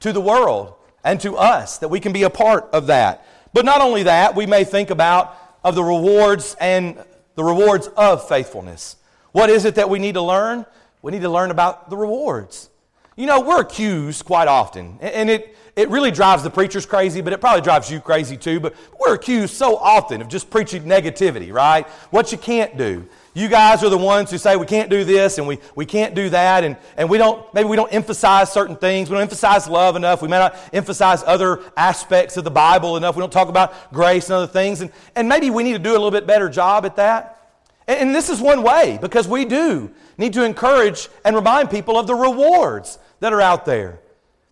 to 0.00 0.12
the 0.12 0.20
world 0.20 0.74
and 1.04 1.20
to 1.20 1.36
us, 1.36 1.78
that 1.78 1.88
we 1.88 2.00
can 2.00 2.12
be 2.12 2.24
a 2.24 2.30
part 2.30 2.64
of 2.72 2.88
that. 2.88 3.24
But 3.52 3.64
not 3.64 3.80
only 3.80 4.02
that, 4.02 4.34
we 4.34 4.46
may 4.46 4.64
think 4.64 4.90
about 4.90 5.36
of 5.62 5.76
the 5.76 5.84
rewards 5.84 6.56
and 6.60 6.98
the 7.36 7.44
rewards 7.44 7.86
of 7.96 8.26
faithfulness. 8.26 8.96
What 9.30 9.50
is 9.50 9.64
it 9.64 9.76
that 9.76 9.88
we 9.88 10.00
need 10.00 10.14
to 10.14 10.22
learn? 10.22 10.66
We 11.04 11.12
need 11.12 11.20
to 11.20 11.28
learn 11.28 11.50
about 11.50 11.90
the 11.90 11.98
rewards. 11.98 12.70
You 13.14 13.26
know, 13.26 13.42
we're 13.42 13.60
accused 13.60 14.24
quite 14.24 14.48
often, 14.48 14.96
and 15.02 15.28
it, 15.28 15.54
it 15.76 15.90
really 15.90 16.10
drives 16.10 16.42
the 16.42 16.48
preachers 16.48 16.86
crazy, 16.86 17.20
but 17.20 17.34
it 17.34 17.42
probably 17.42 17.60
drives 17.60 17.90
you 17.90 18.00
crazy 18.00 18.38
too. 18.38 18.58
But 18.58 18.74
we're 18.98 19.14
accused 19.14 19.52
so 19.52 19.76
often 19.76 20.22
of 20.22 20.28
just 20.28 20.48
preaching 20.48 20.84
negativity, 20.84 21.52
right? 21.52 21.86
What 22.10 22.32
you 22.32 22.38
can't 22.38 22.78
do. 22.78 23.06
You 23.34 23.48
guys 23.48 23.84
are 23.84 23.90
the 23.90 23.98
ones 23.98 24.30
who 24.30 24.38
say 24.38 24.56
we 24.56 24.64
can't 24.64 24.88
do 24.88 25.04
this 25.04 25.36
and 25.36 25.46
we, 25.46 25.58
we 25.74 25.84
can't 25.84 26.14
do 26.14 26.30
that, 26.30 26.64
and, 26.64 26.78
and 26.96 27.10
we 27.10 27.18
don't, 27.18 27.52
maybe 27.52 27.68
we 27.68 27.76
don't 27.76 27.92
emphasize 27.92 28.50
certain 28.50 28.74
things. 28.74 29.10
We 29.10 29.14
don't 29.14 29.22
emphasize 29.24 29.68
love 29.68 29.96
enough. 29.96 30.22
We 30.22 30.28
may 30.28 30.38
not 30.38 30.56
emphasize 30.72 31.22
other 31.26 31.60
aspects 31.76 32.38
of 32.38 32.44
the 32.44 32.50
Bible 32.50 32.96
enough. 32.96 33.14
We 33.14 33.20
don't 33.20 33.30
talk 33.30 33.50
about 33.50 33.92
grace 33.92 34.30
and 34.30 34.36
other 34.36 34.50
things. 34.50 34.80
And, 34.80 34.90
and 35.14 35.28
maybe 35.28 35.50
we 35.50 35.64
need 35.64 35.74
to 35.74 35.78
do 35.78 35.90
a 35.90 35.92
little 35.92 36.10
bit 36.10 36.26
better 36.26 36.48
job 36.48 36.86
at 36.86 36.96
that. 36.96 37.60
And, 37.86 38.00
and 38.00 38.14
this 38.14 38.30
is 38.30 38.40
one 38.40 38.62
way, 38.62 38.98
because 39.02 39.28
we 39.28 39.44
do 39.44 39.92
need 40.18 40.32
to 40.34 40.44
encourage 40.44 41.08
and 41.24 41.34
remind 41.34 41.70
people 41.70 41.98
of 41.98 42.06
the 42.06 42.14
rewards 42.14 42.98
that 43.20 43.32
are 43.32 43.40
out 43.40 43.64
there 43.64 44.00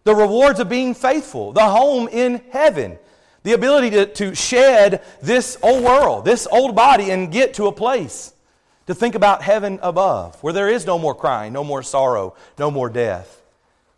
the 0.04 0.14
rewards 0.14 0.58
of 0.58 0.68
being 0.68 0.94
faithful, 0.94 1.52
the 1.52 1.64
home 1.64 2.08
in 2.08 2.42
heaven, 2.50 2.98
the 3.44 3.52
ability 3.52 3.90
to, 3.90 4.06
to 4.06 4.34
shed 4.34 5.02
this 5.20 5.56
old 5.62 5.84
world, 5.84 6.24
this 6.24 6.48
old 6.50 6.74
body, 6.74 7.10
and 7.10 7.30
get 7.30 7.54
to 7.54 7.66
a 7.66 7.72
place 7.72 8.32
to 8.86 8.94
think 8.94 9.14
about 9.14 9.42
heaven 9.42 9.78
above, 9.82 10.42
where 10.42 10.52
there 10.52 10.68
is 10.68 10.86
no 10.86 10.98
more 10.98 11.14
crying, 11.14 11.52
no 11.52 11.62
more 11.62 11.82
sorrow, 11.82 12.34
no 12.58 12.70
more 12.70 12.88
death. 12.88 13.42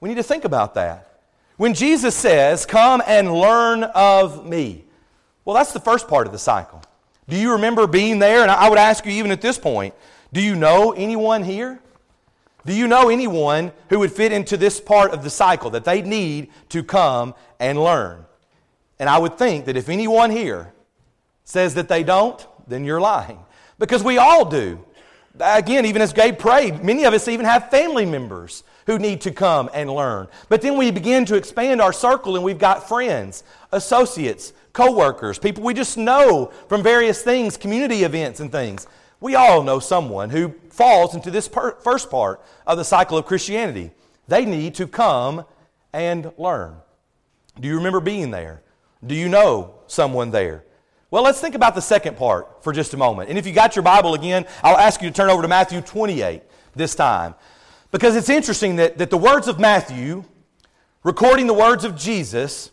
We 0.01 0.09
need 0.09 0.17
to 0.17 0.23
think 0.23 0.45
about 0.45 0.75
that. 0.75 1.21
When 1.57 1.73
Jesus 1.73 2.15
says, 2.15 2.67
Come 2.67 3.03
and 3.07 3.33
learn 3.33 3.85
of 3.85 4.47
me, 4.47 4.85
well, 5.45 5.57
that's 5.57 5.73
the 5.73 5.81
first 5.81 6.09
part 6.09 6.27
of 6.27 6.33
the 6.33 6.39
cycle. 6.39 6.83
Do 7.29 7.37
you 7.37 7.53
remember 7.53 7.87
being 7.87 8.19
there? 8.19 8.43
And 8.43 8.51
I 8.51 8.69
would 8.69 8.79
ask 8.79 9.07
you, 9.07 9.13
even 9.13 9.31
at 9.31 9.41
this 9.41 9.59
point, 9.59 9.95
do 10.35 10.43
you 10.43 10.55
know 10.55 10.93
anyone 10.93 11.43
here 11.43 11.81
do 12.67 12.73
you 12.73 12.89
know 12.89 13.11
anyone 13.11 13.73
who 13.91 13.99
would 13.99 14.13
fit 14.13 14.33
into 14.33 14.57
this 14.57 14.81
part 14.81 15.13
of 15.13 15.23
the 15.23 15.31
cycle 15.31 15.71
that 15.71 15.85
they 15.85 16.01
need 16.01 16.49
to 16.71 16.83
come 16.83 17.35
and 17.61 17.83
learn? 17.83 18.25
And 18.99 19.09
I 19.09 19.19
would 19.19 19.37
think 19.37 19.67
that 19.67 19.77
if 19.77 19.89
anyone 19.89 20.31
here 20.31 20.73
says 21.45 21.75
that 21.75 21.89
they 21.89 22.03
don't, 22.03 22.47
then 22.67 22.85
you're 22.85 23.01
lying. 23.01 23.39
Because 23.79 24.03
we 24.03 24.17
all 24.17 24.47
do. 24.47 24.83
Again, 25.39 25.85
even 25.85 26.01
as 26.01 26.13
Gabe 26.13 26.39
prayed, 26.39 26.83
many 26.83 27.05
of 27.05 27.13
us 27.13 27.29
even 27.29 27.45
have 27.45 27.69
family 27.69 28.07
members 28.07 28.63
who 28.87 28.99
need 28.99 29.21
to 29.23 29.31
come 29.31 29.69
and 29.75 29.91
learn. 29.91 30.29
But 30.49 30.63
then 30.63 30.79
we 30.79 30.91
begin 30.91 31.27
to 31.27 31.35
expand 31.35 31.83
our 31.83 31.93
circle 31.93 32.37
and 32.37 32.45
we've 32.45 32.59
got 32.59 32.89
friends, 32.89 33.45
associates, 33.73 34.53
co-workers, 34.73 35.39
people 35.39 35.65
we 35.65 35.75
just 35.75 35.99
know 35.99 36.53
from 36.69 36.83
various 36.83 37.23
things, 37.23 37.57
community 37.57 38.05
events 38.05 38.41
and 38.41 38.51
things. 38.51 38.87
We 39.25 39.37
all 39.37 39.63
know 39.63 39.79
someone 39.79 40.29
who 40.29 40.53
falls 40.69 41.15
into 41.15 41.31
this 41.31 41.49
per- 41.49 41.77
first 41.77 42.11
part 42.11 42.43
of 42.67 42.77
the 42.77 42.85
cycle 42.85 43.17
of 43.17 43.25
Christianity. 43.25 43.91
They 44.29 44.45
need 44.45 44.75
to 44.75 44.87
come 44.87 45.47
and 45.95 46.31
learn. 46.37 46.77
Do 47.59 47.67
you 47.67 47.77
remember 47.77 48.01
being 48.01 48.33
there? 48.33 48.61
Do 49.03 49.15
you 49.15 49.31
know 49.31 49.77
someone 49.87 50.31
there? 50.31 50.65
Well, 51.11 51.23
let's 51.23 51.41
think 51.41 51.55
about 51.55 51.75
the 51.75 51.81
second 51.81 52.19
part 52.19 52.63
for 52.63 52.75
just 52.75 52.93
a 52.93 52.99
moment. 52.99 53.31
And 53.31 53.39
if 53.39 53.47
you 53.47 53.55
got 53.55 53.75
your 53.75 53.83
Bible 53.83 54.13
again, 54.13 54.45
I'll 54.63 54.77
ask 54.77 55.01
you 55.01 55.09
to 55.09 55.15
turn 55.15 55.31
over 55.31 55.41
to 55.41 55.49
Matthew 55.49 55.81
28 55.81 56.43
this 56.75 56.95
time. 56.95 57.35
Because 57.93 58.17
it's 58.17 58.29
interesting 58.29 58.77
that, 58.77 58.99
that 58.99 59.09
the 59.09 59.17
words 59.17 59.49
of 59.49 59.59
Matthew, 59.59 60.25
recording 61.03 61.47
the 61.47 61.55
words 61.55 61.87
of 61.87 61.97
Jesus, 61.97 62.73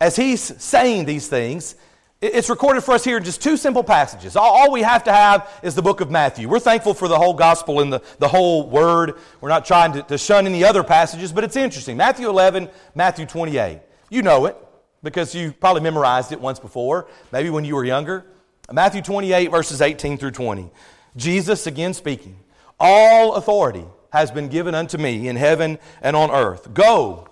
as 0.00 0.14
he's 0.14 0.42
saying 0.62 1.06
these 1.06 1.26
things, 1.26 1.74
it's 2.22 2.48
recorded 2.48 2.82
for 2.82 2.92
us 2.92 3.02
here 3.02 3.16
in 3.16 3.24
just 3.24 3.42
two 3.42 3.56
simple 3.56 3.82
passages. 3.82 4.36
All, 4.36 4.70
we 4.70 4.82
have 4.82 5.02
to 5.04 5.12
have 5.12 5.52
is 5.60 5.74
the 5.74 5.82
book 5.82 6.00
of 6.00 6.08
Matthew. 6.08 6.48
We're 6.48 6.60
thankful 6.60 6.94
for 6.94 7.08
the 7.08 7.18
whole 7.18 7.34
gospel 7.34 7.80
and 7.80 7.92
the, 7.92 8.00
the 8.20 8.28
whole 8.28 8.68
word. 8.68 9.14
We're 9.40 9.48
not 9.48 9.64
trying 9.64 9.94
to, 9.94 10.02
to 10.04 10.16
shun 10.16 10.46
any 10.46 10.62
other 10.62 10.84
passages, 10.84 11.32
but 11.32 11.42
it's 11.42 11.56
interesting. 11.56 11.96
Matthew 11.96 12.28
11, 12.28 12.70
Matthew 12.94 13.26
28. 13.26 13.80
You 14.08 14.22
know 14.22 14.46
it 14.46 14.56
because 15.02 15.34
you 15.34 15.52
probably 15.52 15.82
memorized 15.82 16.30
it 16.30 16.40
once 16.40 16.60
before, 16.60 17.08
maybe 17.32 17.50
when 17.50 17.64
you 17.64 17.74
were 17.74 17.84
younger. 17.84 18.24
Matthew 18.70 19.02
28, 19.02 19.50
verses 19.50 19.80
18 19.80 20.16
through 20.16 20.30
20. 20.30 20.70
Jesus 21.16 21.66
again 21.66 21.92
speaking. 21.92 22.38
All 22.78 23.34
authority 23.34 23.84
has 24.12 24.30
been 24.30 24.46
given 24.46 24.76
unto 24.76 24.96
me 24.96 25.26
in 25.26 25.34
heaven 25.34 25.80
and 26.00 26.14
on 26.14 26.30
earth. 26.30 26.72
Go, 26.72 27.26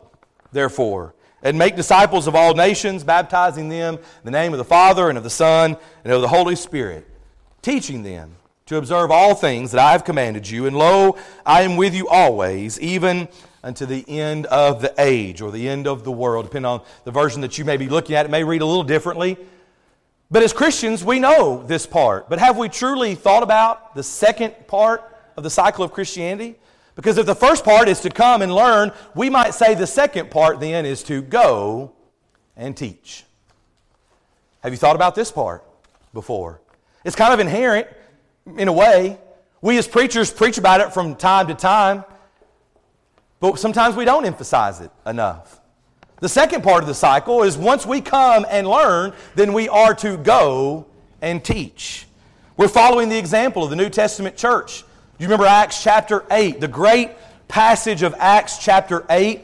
therefore, 0.50 1.14
and 1.42 1.58
make 1.58 1.76
disciples 1.76 2.26
of 2.26 2.34
all 2.34 2.54
nations, 2.54 3.04
baptizing 3.04 3.68
them 3.68 3.94
in 3.94 4.02
the 4.24 4.30
name 4.30 4.52
of 4.52 4.58
the 4.58 4.64
Father 4.64 5.08
and 5.08 5.16
of 5.16 5.24
the 5.24 5.30
Son 5.30 5.76
and 6.04 6.12
of 6.12 6.20
the 6.20 6.28
Holy 6.28 6.56
Spirit, 6.56 7.06
teaching 7.62 8.02
them 8.02 8.36
to 8.66 8.76
observe 8.76 9.10
all 9.10 9.34
things 9.34 9.72
that 9.72 9.80
I 9.80 9.92
have 9.92 10.04
commanded 10.04 10.48
you. 10.48 10.66
And 10.66 10.76
lo, 10.76 11.16
I 11.44 11.62
am 11.62 11.76
with 11.76 11.94
you 11.94 12.08
always, 12.08 12.78
even 12.80 13.28
unto 13.62 13.84
the 13.84 14.04
end 14.08 14.46
of 14.46 14.80
the 14.80 14.94
age 14.98 15.40
or 15.40 15.50
the 15.50 15.68
end 15.68 15.86
of 15.86 16.04
the 16.04 16.12
world, 16.12 16.46
depending 16.46 16.70
on 16.70 16.82
the 17.04 17.10
version 17.10 17.40
that 17.40 17.58
you 17.58 17.64
may 17.64 17.76
be 17.76 17.88
looking 17.88 18.16
at. 18.16 18.26
It 18.26 18.30
may 18.30 18.44
read 18.44 18.62
a 18.62 18.66
little 18.66 18.84
differently. 18.84 19.36
But 20.30 20.42
as 20.44 20.52
Christians, 20.52 21.04
we 21.04 21.18
know 21.18 21.64
this 21.66 21.86
part. 21.86 22.28
But 22.28 22.38
have 22.38 22.56
we 22.56 22.68
truly 22.68 23.16
thought 23.16 23.42
about 23.42 23.94
the 23.96 24.02
second 24.02 24.54
part 24.68 25.02
of 25.36 25.42
the 25.42 25.50
cycle 25.50 25.84
of 25.84 25.92
Christianity? 25.92 26.56
Because 26.94 27.18
if 27.18 27.26
the 27.26 27.34
first 27.34 27.64
part 27.64 27.88
is 27.88 28.00
to 28.00 28.10
come 28.10 28.42
and 28.42 28.54
learn, 28.54 28.92
we 29.14 29.30
might 29.30 29.54
say 29.54 29.74
the 29.74 29.86
second 29.86 30.30
part 30.30 30.60
then 30.60 30.84
is 30.84 31.02
to 31.04 31.22
go 31.22 31.92
and 32.56 32.76
teach. 32.76 33.24
Have 34.62 34.72
you 34.72 34.78
thought 34.78 34.96
about 34.96 35.14
this 35.14 35.30
part 35.30 35.64
before? 36.12 36.60
It's 37.04 37.16
kind 37.16 37.32
of 37.32 37.40
inherent 37.40 37.86
in 38.58 38.68
a 38.68 38.72
way. 38.72 39.18
We 39.62 39.78
as 39.78 39.86
preachers 39.86 40.30
preach 40.32 40.58
about 40.58 40.80
it 40.80 40.92
from 40.92 41.16
time 41.16 41.46
to 41.48 41.54
time, 41.54 42.04
but 43.40 43.58
sometimes 43.58 43.96
we 43.96 44.04
don't 44.04 44.26
emphasize 44.26 44.80
it 44.80 44.90
enough. 45.06 45.60
The 46.20 46.28
second 46.28 46.62
part 46.62 46.82
of 46.82 46.86
the 46.86 46.94
cycle 46.94 47.42
is 47.42 47.56
once 47.56 47.86
we 47.86 48.02
come 48.02 48.44
and 48.50 48.66
learn, 48.68 49.14
then 49.34 49.54
we 49.54 49.68
are 49.68 49.94
to 49.96 50.18
go 50.18 50.86
and 51.22 51.42
teach. 51.42 52.06
We're 52.58 52.68
following 52.68 53.08
the 53.08 53.18
example 53.18 53.64
of 53.64 53.70
the 53.70 53.76
New 53.76 53.88
Testament 53.88 54.36
church. 54.36 54.84
Do 55.20 55.24
you 55.24 55.28
remember 55.28 55.44
Acts 55.44 55.82
chapter 55.82 56.24
8, 56.30 56.60
the 56.60 56.66
great 56.66 57.10
passage 57.46 58.00
of 58.02 58.14
Acts 58.16 58.56
chapter 58.56 59.04
8 59.10 59.42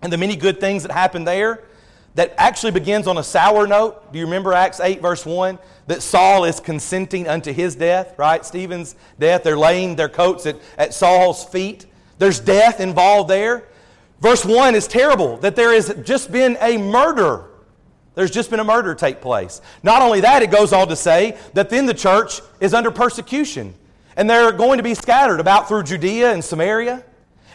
and 0.00 0.12
the 0.12 0.16
many 0.16 0.36
good 0.36 0.60
things 0.60 0.84
that 0.84 0.92
happened 0.92 1.26
there 1.26 1.64
that 2.14 2.34
actually 2.38 2.70
begins 2.70 3.08
on 3.08 3.18
a 3.18 3.24
sour 3.24 3.66
note. 3.66 4.12
Do 4.12 4.20
you 4.20 4.26
remember 4.26 4.52
Acts 4.52 4.78
8, 4.78 5.02
verse 5.02 5.26
1? 5.26 5.58
That 5.88 6.02
Saul 6.02 6.44
is 6.44 6.60
consenting 6.60 7.26
unto 7.26 7.52
his 7.52 7.74
death, 7.74 8.16
right? 8.16 8.46
Stephen's 8.46 8.94
death. 9.18 9.42
They're 9.42 9.58
laying 9.58 9.96
their 9.96 10.08
coats 10.08 10.46
at, 10.46 10.54
at 10.76 10.94
Saul's 10.94 11.44
feet. 11.46 11.86
There's 12.18 12.38
death 12.38 12.78
involved 12.78 13.28
there. 13.28 13.64
Verse 14.20 14.44
1 14.44 14.76
is 14.76 14.86
terrible 14.86 15.38
that 15.38 15.56
there 15.56 15.72
has 15.72 15.92
just 16.04 16.30
been 16.30 16.56
a 16.60 16.78
murder. 16.78 17.46
There's 18.14 18.30
just 18.30 18.50
been 18.50 18.60
a 18.60 18.64
murder 18.64 18.94
take 18.94 19.20
place. 19.20 19.62
Not 19.82 20.00
only 20.00 20.20
that, 20.20 20.44
it 20.44 20.52
goes 20.52 20.72
on 20.72 20.86
to 20.86 20.96
say 20.96 21.36
that 21.54 21.70
then 21.70 21.86
the 21.86 21.94
church 21.94 22.40
is 22.60 22.72
under 22.72 22.92
persecution 22.92 23.74
and 24.18 24.28
they're 24.28 24.50
going 24.50 24.78
to 24.78 24.82
be 24.82 24.94
scattered 24.94 25.38
about 25.38 25.68
through 25.68 25.84
Judea 25.84 26.32
and 26.32 26.44
Samaria. 26.44 27.04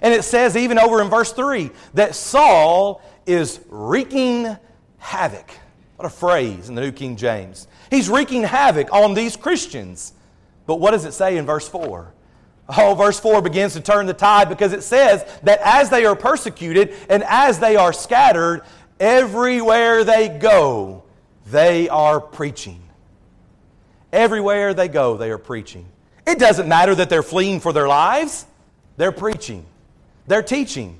And 0.01 0.13
it 0.13 0.23
says, 0.23 0.55
even 0.55 0.79
over 0.79 1.01
in 1.01 1.09
verse 1.09 1.33
3, 1.33 1.69
that 1.93 2.15
Saul 2.15 3.01
is 3.25 3.59
wreaking 3.67 4.55
havoc. 4.97 5.51
What 5.97 6.05
a 6.05 6.09
phrase 6.09 6.69
in 6.69 6.75
the 6.75 6.81
New 6.81 6.93
King 6.93 7.17
James. 7.17 7.67
He's 7.91 8.09
wreaking 8.09 8.43
havoc 8.43 8.91
on 8.93 9.13
these 9.13 9.35
Christians. 9.35 10.13
But 10.65 10.79
what 10.79 10.91
does 10.91 11.03
it 11.03 11.11
say 11.11 11.37
in 11.37 11.45
verse 11.45 11.67
4? 11.67 12.13
Oh, 12.77 12.95
verse 12.95 13.19
4 13.19 13.41
begins 13.41 13.73
to 13.73 13.81
turn 13.81 14.05
the 14.05 14.13
tide 14.13 14.47
because 14.47 14.71
it 14.71 14.83
says 14.83 15.25
that 15.43 15.59
as 15.65 15.89
they 15.89 16.05
are 16.05 16.15
persecuted 16.15 16.95
and 17.09 17.25
as 17.27 17.59
they 17.59 17.75
are 17.75 17.91
scattered, 17.91 18.61
everywhere 19.01 20.05
they 20.05 20.29
go, 20.29 21.03
they 21.47 21.89
are 21.89 22.21
preaching. 22.21 22.81
Everywhere 24.13 24.73
they 24.73 24.87
go, 24.87 25.17
they 25.17 25.29
are 25.29 25.37
preaching. 25.37 25.87
It 26.25 26.39
doesn't 26.39 26.67
matter 26.67 26.95
that 26.95 27.09
they're 27.09 27.23
fleeing 27.23 27.59
for 27.59 27.73
their 27.73 27.87
lives, 27.87 28.45
they're 28.97 29.11
preaching, 29.11 29.65
they're 30.27 30.43
teaching. 30.43 30.99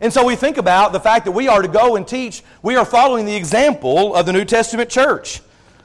And 0.00 0.12
so 0.12 0.24
we 0.26 0.36
think 0.36 0.58
about 0.58 0.92
the 0.92 1.00
fact 1.00 1.24
that 1.24 1.32
we 1.32 1.48
are 1.48 1.62
to 1.62 1.68
go 1.68 1.96
and 1.96 2.06
teach. 2.06 2.42
We 2.62 2.76
are 2.76 2.84
following 2.84 3.24
the 3.24 3.34
example 3.34 4.14
of 4.14 4.26
the 4.26 4.32
New 4.32 4.44
Testament 4.44 4.90
church. 4.90 5.40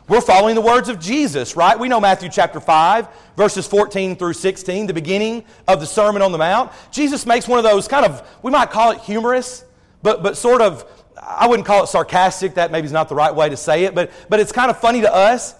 We're 0.09 0.19
following 0.19 0.55
the 0.55 0.61
words 0.61 0.89
of 0.89 0.99
Jesus, 0.99 1.55
right? 1.55 1.79
We 1.79 1.87
know 1.87 2.01
Matthew 2.01 2.27
chapter 2.27 2.59
5, 2.59 3.07
verses 3.37 3.65
14 3.65 4.17
through 4.17 4.33
16, 4.33 4.87
the 4.87 4.93
beginning 4.93 5.45
of 5.69 5.79
the 5.79 5.85
Sermon 5.85 6.21
on 6.21 6.33
the 6.33 6.37
Mount. 6.37 6.73
Jesus 6.91 7.25
makes 7.25 7.47
one 7.47 7.59
of 7.59 7.63
those 7.63 7.87
kind 7.87 8.05
of, 8.05 8.27
we 8.43 8.51
might 8.51 8.71
call 8.71 8.91
it 8.91 8.99
humorous, 8.99 9.63
but, 10.03 10.21
but 10.21 10.35
sort 10.35 10.61
of, 10.61 10.83
I 11.21 11.47
wouldn't 11.47 11.65
call 11.65 11.83
it 11.83 11.87
sarcastic. 11.87 12.55
That 12.55 12.71
maybe 12.71 12.85
is 12.85 12.91
not 12.91 13.07
the 13.07 13.15
right 13.15 13.33
way 13.33 13.47
to 13.47 13.55
say 13.55 13.85
it, 13.85 13.95
but, 13.95 14.11
but 14.27 14.41
it's 14.41 14.51
kind 14.51 14.69
of 14.69 14.77
funny 14.79 14.99
to 15.01 15.13
us 15.13 15.55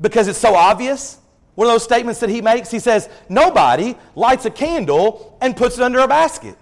because 0.00 0.28
it's 0.28 0.38
so 0.38 0.54
obvious. 0.54 1.18
One 1.54 1.66
of 1.66 1.72
those 1.72 1.84
statements 1.84 2.20
that 2.20 2.30
he 2.30 2.40
makes, 2.40 2.70
he 2.70 2.78
says, 2.78 3.08
Nobody 3.28 3.96
lights 4.14 4.46
a 4.46 4.50
candle 4.50 5.36
and 5.40 5.56
puts 5.56 5.76
it 5.78 5.82
under 5.82 5.98
a 5.98 6.08
basket. 6.08 6.56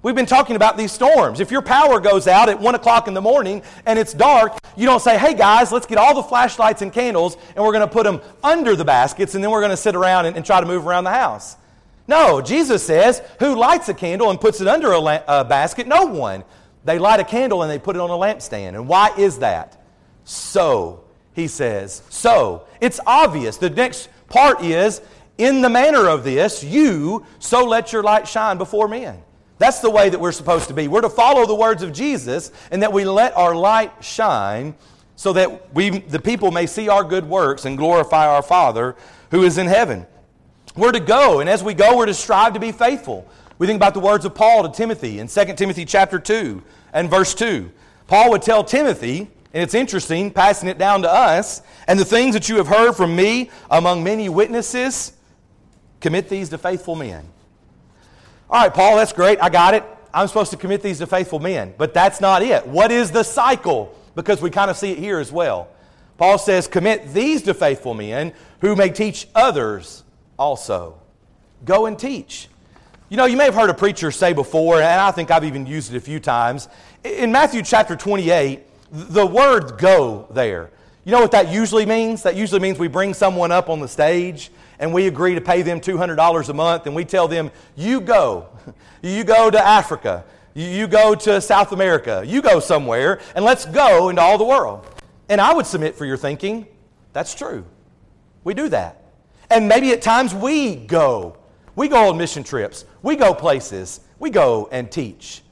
We've 0.00 0.14
been 0.14 0.26
talking 0.26 0.54
about 0.54 0.76
these 0.76 0.92
storms. 0.92 1.40
If 1.40 1.50
your 1.50 1.60
power 1.60 1.98
goes 1.98 2.28
out 2.28 2.48
at 2.48 2.60
1 2.60 2.74
o'clock 2.76 3.08
in 3.08 3.14
the 3.14 3.20
morning 3.20 3.62
and 3.84 3.98
it's 3.98 4.14
dark, 4.14 4.56
you 4.76 4.86
don't 4.86 5.00
say, 5.00 5.18
hey 5.18 5.34
guys, 5.34 5.72
let's 5.72 5.86
get 5.86 5.98
all 5.98 6.14
the 6.14 6.22
flashlights 6.22 6.82
and 6.82 6.92
candles 6.92 7.36
and 7.56 7.64
we're 7.64 7.72
going 7.72 7.86
to 7.86 7.92
put 7.92 8.04
them 8.04 8.20
under 8.44 8.76
the 8.76 8.84
baskets 8.84 9.34
and 9.34 9.42
then 9.42 9.50
we're 9.50 9.60
going 9.60 9.72
to 9.72 9.76
sit 9.76 9.96
around 9.96 10.26
and, 10.26 10.36
and, 10.36 10.46
try 10.46 10.60
to 10.60 10.66
move 10.66 10.86
around 10.86 11.02
the 11.02 11.10
house. 11.10 11.56
No, 12.06 12.40
Jesus 12.40 12.86
says, 12.86 13.20
who 13.40 13.56
lights 13.56 13.88
a 13.88 13.94
candle 13.94 14.30
and 14.30 14.40
puts 14.40 14.60
it 14.60 14.68
under 14.68 14.92
a, 14.92 15.24
a 15.26 15.44
basket? 15.44 15.88
No 15.88 16.06
one. 16.06 16.44
They 16.84 17.00
light 17.00 17.18
a 17.18 17.24
candle 17.24 17.62
and 17.62 17.70
they 17.70 17.80
put 17.80 17.96
it 17.96 18.00
on 18.00 18.08
a 18.08 18.12
lampstand. 18.12 18.68
And 18.68 18.86
why 18.86 19.12
is 19.18 19.40
that? 19.40 19.82
So, 20.22 21.04
he 21.34 21.48
says, 21.48 22.02
so. 22.08 22.66
It's 22.80 23.00
obvious. 23.04 23.56
The 23.56 23.70
next 23.70 24.08
part 24.28 24.62
is, 24.62 25.00
in 25.36 25.60
the 25.60 25.68
manner 25.68 26.08
of 26.08 26.24
this, 26.24 26.64
you 26.64 27.24
so 27.38 27.64
let 27.64 27.92
your 27.92 28.02
light 28.02 28.26
shine 28.26 28.58
before 28.58 28.88
men. 28.88 29.22
That's 29.58 29.80
the 29.80 29.90
way 29.90 30.08
that 30.08 30.20
we're 30.20 30.32
supposed 30.32 30.68
to 30.68 30.74
be. 30.74 30.88
We're 30.88 31.00
to 31.00 31.08
follow 31.08 31.46
the 31.46 31.54
words 31.54 31.82
of 31.82 31.92
Jesus 31.92 32.52
and 32.70 32.82
that 32.82 32.92
we 32.92 33.04
let 33.04 33.36
our 33.36 33.54
light 33.54 33.92
shine 34.04 34.74
so 35.16 35.32
that 35.32 35.74
we, 35.74 35.90
the 35.90 36.20
people 36.20 36.52
may 36.52 36.66
see 36.66 36.88
our 36.88 37.02
good 37.02 37.28
works 37.28 37.64
and 37.64 37.76
glorify 37.76 38.28
our 38.28 38.42
Father 38.42 38.94
who 39.32 39.42
is 39.42 39.58
in 39.58 39.66
heaven. 39.66 40.06
We're 40.76 40.92
to 40.92 41.00
go, 41.00 41.40
and 41.40 41.50
as 41.50 41.62
we 41.62 41.74
go, 41.74 41.96
we're 41.96 42.06
to 42.06 42.14
strive 42.14 42.54
to 42.54 42.60
be 42.60 42.70
faithful. 42.70 43.28
We 43.58 43.66
think 43.66 43.78
about 43.78 43.94
the 43.94 44.00
words 44.00 44.24
of 44.24 44.36
Paul 44.36 44.62
to 44.62 44.76
Timothy 44.76 45.18
in 45.18 45.26
2 45.26 45.54
Timothy 45.54 45.84
chapter 45.84 46.20
2 46.20 46.62
and 46.92 47.10
verse 47.10 47.34
2. 47.34 47.70
Paul 48.06 48.30
would 48.30 48.42
tell 48.42 48.62
Timothy, 48.62 49.28
and 49.54 49.62
it's 49.62 49.74
interesting, 49.74 50.30
passing 50.30 50.68
it 50.68 50.78
down 50.78 51.02
to 51.02 51.10
us, 51.10 51.62
and 51.86 51.98
the 51.98 52.04
things 52.04 52.34
that 52.34 52.48
you 52.48 52.56
have 52.56 52.66
heard 52.66 52.92
from 52.92 53.16
me 53.16 53.50
among 53.70 54.04
many 54.04 54.28
witnesses, 54.28 55.12
commit 56.00 56.28
these 56.28 56.50
to 56.50 56.58
faithful 56.58 56.94
men. 56.94 57.26
All 58.50 58.62
right, 58.62 58.72
Paul, 58.72 58.96
that's 58.96 59.12
great. 59.12 59.38
I 59.42 59.48
got 59.48 59.74
it. 59.74 59.84
I'm 60.12 60.26
supposed 60.26 60.50
to 60.52 60.56
commit 60.56 60.82
these 60.82 60.98
to 60.98 61.06
faithful 61.06 61.38
men. 61.38 61.74
But 61.76 61.92
that's 61.92 62.20
not 62.20 62.42
it. 62.42 62.66
What 62.66 62.90
is 62.90 63.10
the 63.10 63.22
cycle? 63.22 63.94
Because 64.14 64.40
we 64.40 64.50
kind 64.50 64.70
of 64.70 64.76
see 64.76 64.92
it 64.92 64.98
here 64.98 65.18
as 65.18 65.30
well. 65.30 65.68
Paul 66.16 66.38
says, 66.38 66.66
Commit 66.66 67.12
these 67.12 67.42
to 67.42 67.54
faithful 67.54 67.94
men 67.94 68.32
who 68.60 68.74
may 68.74 68.90
teach 68.90 69.28
others 69.34 70.02
also. 70.38 71.00
Go 71.64 71.86
and 71.86 71.98
teach. 71.98 72.48
You 73.08 73.16
know, 73.16 73.24
you 73.24 73.36
may 73.36 73.44
have 73.44 73.54
heard 73.54 73.70
a 73.70 73.74
preacher 73.74 74.10
say 74.10 74.32
before, 74.32 74.76
and 74.76 75.00
I 75.00 75.10
think 75.10 75.30
I've 75.30 75.44
even 75.44 75.66
used 75.66 75.92
it 75.92 75.96
a 75.96 76.00
few 76.00 76.20
times. 76.20 76.68
In 77.04 77.32
Matthew 77.32 77.62
chapter 77.62 77.96
28, 77.96 78.62
the 78.90 79.26
word 79.26 79.78
go 79.78 80.26
there. 80.30 80.70
You 81.04 81.12
know 81.12 81.20
what 81.20 81.32
that 81.32 81.48
usually 81.48 81.86
means? 81.86 82.22
That 82.22 82.36
usually 82.36 82.60
means 82.60 82.78
we 82.78 82.88
bring 82.88 83.14
someone 83.14 83.50
up 83.50 83.68
on 83.68 83.80
the 83.80 83.88
stage 83.88 84.50
and 84.78 84.92
we 84.92 85.06
agree 85.06 85.34
to 85.34 85.40
pay 85.40 85.62
them 85.62 85.80
$200 85.80 86.48
a 86.48 86.52
month 86.52 86.86
and 86.86 86.94
we 86.94 87.04
tell 87.04 87.28
them, 87.28 87.50
you 87.76 88.00
go. 88.00 88.48
You 89.00 89.22
go 89.22 89.48
to 89.48 89.64
Africa. 89.64 90.24
You 90.54 90.88
go 90.88 91.14
to 91.14 91.40
South 91.40 91.70
America. 91.70 92.24
You 92.26 92.42
go 92.42 92.58
somewhere 92.58 93.20
and 93.36 93.44
let's 93.44 93.64
go 93.64 94.08
into 94.08 94.20
all 94.20 94.36
the 94.38 94.44
world. 94.44 94.84
And 95.28 95.40
I 95.40 95.54
would 95.54 95.66
submit 95.66 95.94
for 95.94 96.04
your 96.04 96.16
thinking, 96.16 96.66
that's 97.12 97.32
true. 97.32 97.64
We 98.42 98.54
do 98.54 98.68
that. 98.70 99.04
And 99.50 99.68
maybe 99.68 99.92
at 99.92 100.02
times 100.02 100.34
we 100.34 100.74
go. 100.74 101.36
We 101.76 101.86
go 101.86 102.08
on 102.08 102.18
mission 102.18 102.42
trips. 102.42 102.86
We 103.02 103.14
go 103.14 103.32
places. 103.34 104.00
We 104.18 104.30
go 104.30 104.68
and 104.72 104.90
teach. 104.90 105.42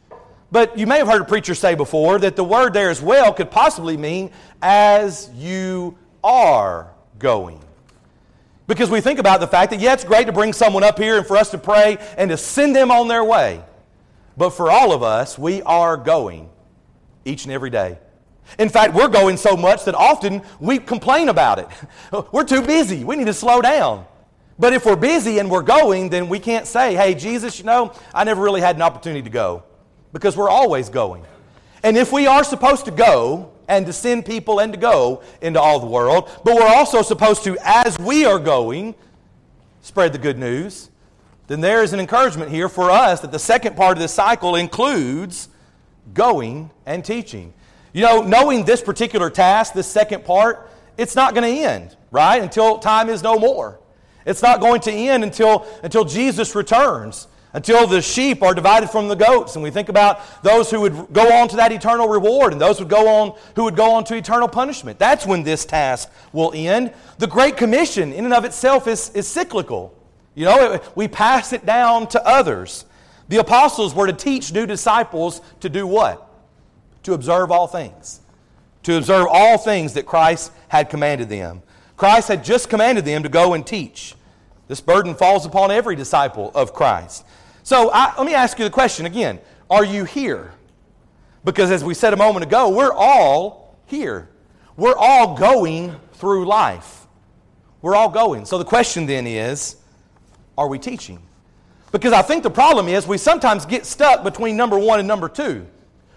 But 0.50 0.78
you 0.78 0.86
may 0.86 0.98
have 0.98 1.08
heard 1.08 1.22
a 1.22 1.24
preacher 1.24 1.54
say 1.54 1.74
before 1.74 2.18
that 2.20 2.36
the 2.36 2.44
word 2.44 2.72
there 2.72 2.90
as 2.90 3.02
well 3.02 3.32
could 3.32 3.50
possibly 3.50 3.96
mean 3.96 4.30
as 4.62 5.28
you 5.34 5.98
are 6.22 6.92
going. 7.18 7.60
Because 8.66 8.90
we 8.90 9.00
think 9.00 9.18
about 9.18 9.40
the 9.40 9.46
fact 9.46 9.70
that, 9.70 9.80
yeah, 9.80 9.92
it's 9.92 10.04
great 10.04 10.26
to 10.26 10.32
bring 10.32 10.52
someone 10.52 10.82
up 10.82 10.98
here 10.98 11.18
and 11.18 11.26
for 11.26 11.36
us 11.36 11.50
to 11.50 11.58
pray 11.58 11.98
and 12.16 12.30
to 12.30 12.36
send 12.36 12.74
them 12.74 12.90
on 12.90 13.08
their 13.08 13.24
way. 13.24 13.62
But 14.36 14.50
for 14.50 14.70
all 14.70 14.92
of 14.92 15.02
us, 15.02 15.38
we 15.38 15.62
are 15.62 15.96
going 15.96 16.50
each 17.24 17.44
and 17.44 17.52
every 17.52 17.70
day. 17.70 17.98
In 18.58 18.68
fact, 18.68 18.94
we're 18.94 19.08
going 19.08 19.36
so 19.36 19.56
much 19.56 19.84
that 19.84 19.94
often 19.94 20.42
we 20.60 20.78
complain 20.78 21.28
about 21.28 21.58
it. 21.58 21.68
We're 22.32 22.44
too 22.44 22.62
busy. 22.62 23.02
We 23.02 23.16
need 23.16 23.26
to 23.26 23.34
slow 23.34 23.60
down. 23.60 24.06
But 24.56 24.72
if 24.72 24.86
we're 24.86 24.96
busy 24.96 25.38
and 25.40 25.50
we're 25.50 25.62
going, 25.62 26.10
then 26.10 26.28
we 26.28 26.38
can't 26.38 26.64
say, 26.64 26.94
hey, 26.94 27.14
Jesus, 27.14 27.58
you 27.58 27.64
know, 27.64 27.92
I 28.14 28.22
never 28.24 28.40
really 28.40 28.60
had 28.60 28.76
an 28.76 28.82
opportunity 28.82 29.22
to 29.22 29.30
go 29.30 29.64
because 30.12 30.36
we're 30.36 30.50
always 30.50 30.88
going. 30.88 31.24
And 31.82 31.96
if 31.96 32.12
we 32.12 32.26
are 32.26 32.44
supposed 32.44 32.84
to 32.86 32.90
go 32.90 33.52
and 33.68 33.86
to 33.86 33.92
send 33.92 34.24
people 34.24 34.60
and 34.60 34.72
to 34.72 34.78
go 34.78 35.22
into 35.40 35.60
all 35.60 35.80
the 35.80 35.86
world, 35.86 36.30
but 36.44 36.54
we're 36.54 36.66
also 36.66 37.02
supposed 37.02 37.44
to, 37.44 37.56
as 37.62 37.98
we 37.98 38.24
are 38.24 38.38
going, 38.38 38.94
spread 39.82 40.12
the 40.12 40.18
good 40.18 40.38
news. 40.38 40.90
then 41.46 41.60
there 41.60 41.82
is 41.82 41.92
an 41.92 42.00
encouragement 42.00 42.50
here 42.50 42.68
for 42.68 42.90
us 42.90 43.20
that 43.20 43.30
the 43.30 43.38
second 43.38 43.76
part 43.76 43.96
of 43.96 44.02
this 44.02 44.12
cycle 44.12 44.56
includes 44.56 45.48
going 46.12 46.70
and 46.86 47.04
teaching. 47.04 47.52
You 47.92 48.02
know, 48.02 48.22
knowing 48.22 48.64
this 48.64 48.82
particular 48.82 49.30
task, 49.30 49.72
this 49.72 49.86
second 49.86 50.24
part, 50.24 50.68
it's 50.98 51.14
not 51.14 51.34
going 51.34 51.54
to 51.54 51.62
end, 51.62 51.96
right? 52.10 52.42
Until 52.42 52.78
time 52.78 53.08
is 53.08 53.22
no 53.22 53.38
more. 53.38 53.78
It's 54.24 54.42
not 54.42 54.60
going 54.60 54.80
to 54.82 54.92
end 54.92 55.22
until, 55.22 55.64
until 55.84 56.04
Jesus 56.04 56.54
returns, 56.54 57.28
until 57.56 57.86
the 57.86 58.02
sheep 58.02 58.42
are 58.42 58.54
divided 58.54 58.90
from 58.90 59.08
the 59.08 59.14
goats. 59.14 59.56
And 59.56 59.62
we 59.62 59.70
think 59.70 59.88
about 59.88 60.20
those 60.42 60.70
who 60.70 60.82
would 60.82 61.10
go 61.14 61.32
on 61.32 61.48
to 61.48 61.56
that 61.56 61.72
eternal 61.72 62.06
reward 62.06 62.52
and 62.52 62.60
those 62.60 62.78
would 62.80 62.90
go 62.90 63.08
on, 63.08 63.34
who 63.54 63.64
would 63.64 63.74
go 63.74 63.92
on 63.92 64.04
to 64.04 64.14
eternal 64.14 64.46
punishment. 64.46 64.98
That's 64.98 65.24
when 65.24 65.42
this 65.42 65.64
task 65.64 66.10
will 66.34 66.52
end. 66.54 66.92
The 67.16 67.26
Great 67.26 67.56
Commission, 67.56 68.12
in 68.12 68.26
and 68.26 68.34
of 68.34 68.44
itself, 68.44 68.86
is, 68.86 69.08
is 69.14 69.26
cyclical. 69.26 69.94
You 70.34 70.44
know, 70.44 70.80
we 70.94 71.08
pass 71.08 71.54
it 71.54 71.64
down 71.64 72.08
to 72.08 72.22
others. 72.26 72.84
The 73.30 73.38
apostles 73.38 73.94
were 73.94 74.06
to 74.06 74.12
teach 74.12 74.52
new 74.52 74.66
disciples 74.66 75.40
to 75.60 75.70
do 75.70 75.86
what? 75.86 76.28
To 77.04 77.14
observe 77.14 77.50
all 77.50 77.66
things. 77.66 78.20
To 78.82 78.98
observe 78.98 79.28
all 79.30 79.56
things 79.56 79.94
that 79.94 80.04
Christ 80.04 80.52
had 80.68 80.90
commanded 80.90 81.30
them. 81.30 81.62
Christ 81.96 82.28
had 82.28 82.44
just 82.44 82.68
commanded 82.68 83.06
them 83.06 83.22
to 83.22 83.30
go 83.30 83.54
and 83.54 83.66
teach. 83.66 84.14
This 84.68 84.82
burden 84.82 85.14
falls 85.14 85.46
upon 85.46 85.70
every 85.70 85.96
disciple 85.96 86.50
of 86.54 86.74
Christ. 86.74 87.24
So 87.66 87.90
I, 87.92 88.16
let 88.16 88.24
me 88.24 88.32
ask 88.32 88.60
you 88.60 88.64
the 88.64 88.70
question 88.70 89.06
again 89.06 89.40
Are 89.68 89.84
you 89.84 90.04
here? 90.04 90.52
Because 91.44 91.72
as 91.72 91.82
we 91.82 91.94
said 91.94 92.12
a 92.12 92.16
moment 92.16 92.44
ago, 92.44 92.68
we're 92.68 92.92
all 92.92 93.76
here. 93.86 94.28
We're 94.76 94.94
all 94.96 95.36
going 95.36 95.96
through 96.12 96.46
life. 96.46 97.08
We're 97.82 97.96
all 97.96 98.08
going. 98.08 98.44
So 98.44 98.56
the 98.58 98.64
question 98.64 99.04
then 99.06 99.26
is 99.26 99.76
are 100.56 100.68
we 100.68 100.78
teaching? 100.78 101.20
Because 101.90 102.12
I 102.12 102.22
think 102.22 102.44
the 102.44 102.50
problem 102.50 102.86
is 102.86 103.04
we 103.04 103.18
sometimes 103.18 103.66
get 103.66 103.84
stuck 103.84 104.22
between 104.22 104.56
number 104.56 104.78
one 104.78 105.00
and 105.00 105.08
number 105.08 105.28
two. 105.28 105.66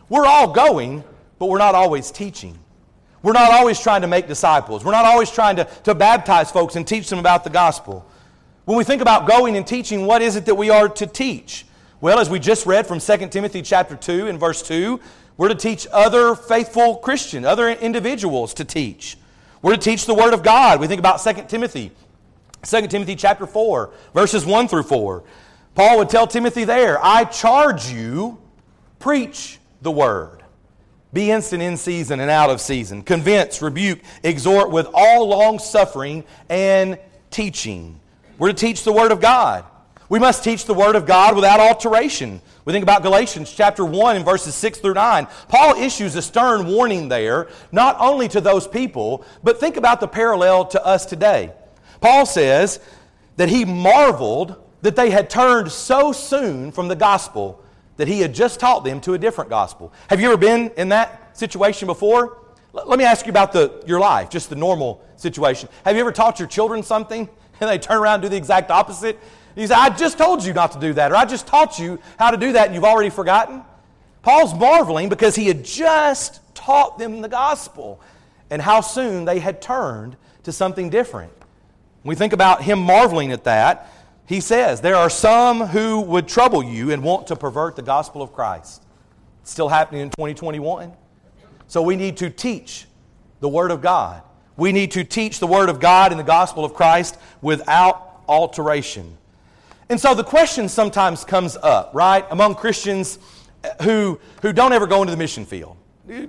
We're 0.07 0.27
all 0.27 0.51
going, 0.51 1.03
but 1.39 1.47
we're 1.47 1.57
not 1.57 1.73
always 1.73 2.11
teaching. 2.11 2.59
We're 3.23 3.33
not 3.33 3.51
always 3.53 3.79
trying 3.79 4.01
to 4.01 4.07
make 4.07 4.27
disciples. 4.27 4.85
We're 4.85 4.91
not 4.91 5.05
always 5.05 5.31
trying 5.31 5.55
to, 5.55 5.65
to 5.85 5.95
baptize 5.95 6.51
folks 6.51 6.75
and 6.75 6.87
teach 6.87 7.09
them 7.09 7.17
about 7.17 7.43
the 7.43 7.49
gospel. 7.49 8.05
When 8.69 8.77
we 8.77 8.83
think 8.83 9.01
about 9.01 9.27
going 9.27 9.57
and 9.57 9.65
teaching, 9.65 10.05
what 10.05 10.21
is 10.21 10.35
it 10.35 10.45
that 10.45 10.53
we 10.53 10.69
are 10.69 10.87
to 10.87 11.07
teach? 11.07 11.65
Well, 12.01 12.19
as 12.19 12.29
we 12.29 12.37
just 12.37 12.67
read 12.67 12.85
from 12.85 12.99
2 12.99 13.29
Timothy 13.29 13.63
chapter 13.63 13.95
2 13.95 14.27
and 14.27 14.39
verse 14.39 14.61
2, 14.61 14.99
we're 15.37 15.47
to 15.47 15.55
teach 15.55 15.87
other 15.91 16.35
faithful 16.35 16.97
Christians, 16.97 17.47
other 17.47 17.69
individuals 17.69 18.53
to 18.53 18.63
teach. 18.63 19.17
We're 19.63 19.71
to 19.71 19.81
teach 19.81 20.05
the 20.05 20.13
Word 20.13 20.35
of 20.35 20.43
God. 20.43 20.79
We 20.79 20.85
think 20.85 20.99
about 20.99 21.19
2 21.19 21.45
Timothy 21.47 21.89
2 22.61 22.85
Timothy 22.85 23.15
chapter 23.15 23.47
4, 23.47 23.91
verses 24.13 24.45
1 24.45 24.67
through 24.67 24.83
4. 24.83 25.23
Paul 25.73 25.97
would 25.97 26.09
tell 26.09 26.27
Timothy 26.27 26.63
there, 26.63 27.03
I 27.03 27.23
charge 27.23 27.89
you, 27.89 28.37
preach 28.99 29.57
the 29.81 29.89
word. 29.89 30.43
Be 31.11 31.31
instant 31.31 31.63
in 31.63 31.75
season 31.75 32.19
and 32.19 32.29
out 32.29 32.51
of 32.51 32.61
season. 32.61 33.01
Convince, 33.01 33.63
rebuke, 33.63 34.01
exhort 34.21 34.69
with 34.69 34.85
all 34.93 35.27
long 35.27 35.57
suffering 35.57 36.23
and 36.49 36.99
teaching. 37.31 37.98
We're 38.39 38.47
to 38.47 38.53
teach 38.53 38.83
the 38.83 38.93
word 38.93 39.11
of 39.11 39.19
God. 39.19 39.65
We 40.07 40.17
must 40.17 40.43
teach 40.43 40.65
the 40.65 40.73
word 40.73 40.95
of 40.95 41.05
God 41.05 41.35
without 41.35 41.59
alteration. 41.59 42.41
We 42.65 42.73
think 42.73 42.83
about 42.83 43.03
Galatians 43.03 43.53
chapter 43.53 43.85
1 43.85 44.15
and 44.15 44.25
verses 44.25 44.55
6 44.55 44.79
through 44.79 44.95
9. 44.95 45.27
Paul 45.49 45.75
issues 45.75 46.15
a 46.15 46.21
stern 46.21 46.65
warning 46.65 47.09
there, 47.09 47.49
not 47.71 47.97
only 47.99 48.27
to 48.29 48.41
those 48.41 48.67
people, 48.67 49.23
but 49.43 49.59
think 49.59 49.77
about 49.77 49.99
the 49.99 50.07
parallel 50.07 50.65
to 50.67 50.83
us 50.83 51.05
today. 51.05 51.53
Paul 52.01 52.25
says 52.25 52.79
that 53.35 53.49
he 53.49 53.65
marveled 53.65 54.55
that 54.81 54.95
they 54.95 55.09
had 55.09 55.29
turned 55.29 55.71
so 55.71 56.11
soon 56.11 56.71
from 56.71 56.87
the 56.87 56.95
gospel 56.95 57.61
that 57.97 58.07
he 58.07 58.21
had 58.21 58.33
just 58.33 58.59
taught 58.59 58.85
them 58.85 59.01
to 59.01 59.13
a 59.13 59.17
different 59.17 59.49
gospel. 59.49 59.93
Have 60.09 60.21
you 60.21 60.27
ever 60.27 60.37
been 60.37 60.71
in 60.77 60.89
that 60.89 61.37
situation 61.37 61.85
before? 61.85 62.37
Let 62.71 62.97
me 62.97 63.03
ask 63.03 63.25
you 63.25 63.31
about 63.31 63.51
the, 63.51 63.83
your 63.85 63.99
life, 63.99 64.29
just 64.29 64.49
the 64.49 64.55
normal 64.55 65.03
situation. 65.17 65.67
Have 65.83 65.95
you 65.95 66.01
ever 66.01 66.13
taught 66.13 66.39
your 66.39 66.47
children 66.47 66.81
something 66.81 67.27
and 67.61 67.69
they 67.69 67.77
turn 67.77 67.97
around 67.97 68.15
and 68.15 68.23
do 68.23 68.29
the 68.29 68.37
exact 68.37 68.71
opposite? 68.71 69.19
You 69.55 69.67
say, 69.67 69.75
I 69.75 69.89
just 69.89 70.17
told 70.17 70.43
you 70.43 70.53
not 70.53 70.71
to 70.73 70.79
do 70.79 70.93
that, 70.93 71.11
or 71.11 71.15
I 71.15 71.25
just 71.25 71.47
taught 71.47 71.79
you 71.79 71.99
how 72.17 72.31
to 72.31 72.37
do 72.37 72.53
that 72.53 72.67
and 72.67 72.75
you've 72.75 72.83
already 72.83 73.09
forgotten? 73.09 73.63
Paul's 74.21 74.53
marveling 74.53 75.09
because 75.09 75.35
he 75.35 75.47
had 75.47 75.63
just 75.63 76.41
taught 76.53 76.97
them 76.97 77.21
the 77.21 77.29
gospel 77.29 78.01
and 78.49 78.61
how 78.61 78.81
soon 78.81 79.25
they 79.25 79.39
had 79.39 79.61
turned 79.61 80.17
to 80.43 80.51
something 80.51 80.89
different. 80.89 81.31
We 82.03 82.15
think 82.15 82.33
about 82.33 82.61
him 82.61 82.79
marveling 82.79 83.31
at 83.31 83.43
that. 83.45 83.91
He 84.25 84.41
says, 84.41 84.81
There 84.81 84.95
are 84.95 85.09
some 85.09 85.61
who 85.61 86.01
would 86.01 86.27
trouble 86.27 86.63
you 86.63 86.91
and 86.91 87.03
want 87.03 87.27
to 87.27 87.35
pervert 87.35 87.75
the 87.75 87.81
gospel 87.81 88.21
of 88.21 88.33
Christ. 88.33 88.83
It's 89.41 89.51
still 89.51 89.69
happening 89.69 90.01
in 90.01 90.09
2021. 90.09 90.93
So 91.67 91.81
we 91.81 91.95
need 91.95 92.17
to 92.17 92.29
teach 92.29 92.85
the 93.39 93.49
Word 93.49 93.71
of 93.71 93.81
God. 93.81 94.21
We 94.59 94.71
need 94.71 94.91
to 94.91 95.03
teach 95.03 95.39
the 95.39 95.47
Word 95.47 95.69
of 95.69 95.79
God 95.79 96.11
and 96.11 96.19
the 96.19 96.25
gospel 96.25 96.65
of 96.65 96.73
Christ 96.73 97.17
without 97.41 98.21
alteration. 98.27 99.17
And 99.89 99.99
so 99.99 100.13
the 100.13 100.23
question 100.23 100.69
sometimes 100.69 101.23
comes 101.23 101.57
up, 101.57 101.91
right, 101.93 102.25
among 102.29 102.55
Christians 102.55 103.17
who, 103.81 104.19
who 104.41 104.53
don't 104.53 104.73
ever 104.73 104.85
go 104.85 105.01
into 105.01 105.11
the 105.11 105.17
mission 105.17 105.45
field. 105.45 105.77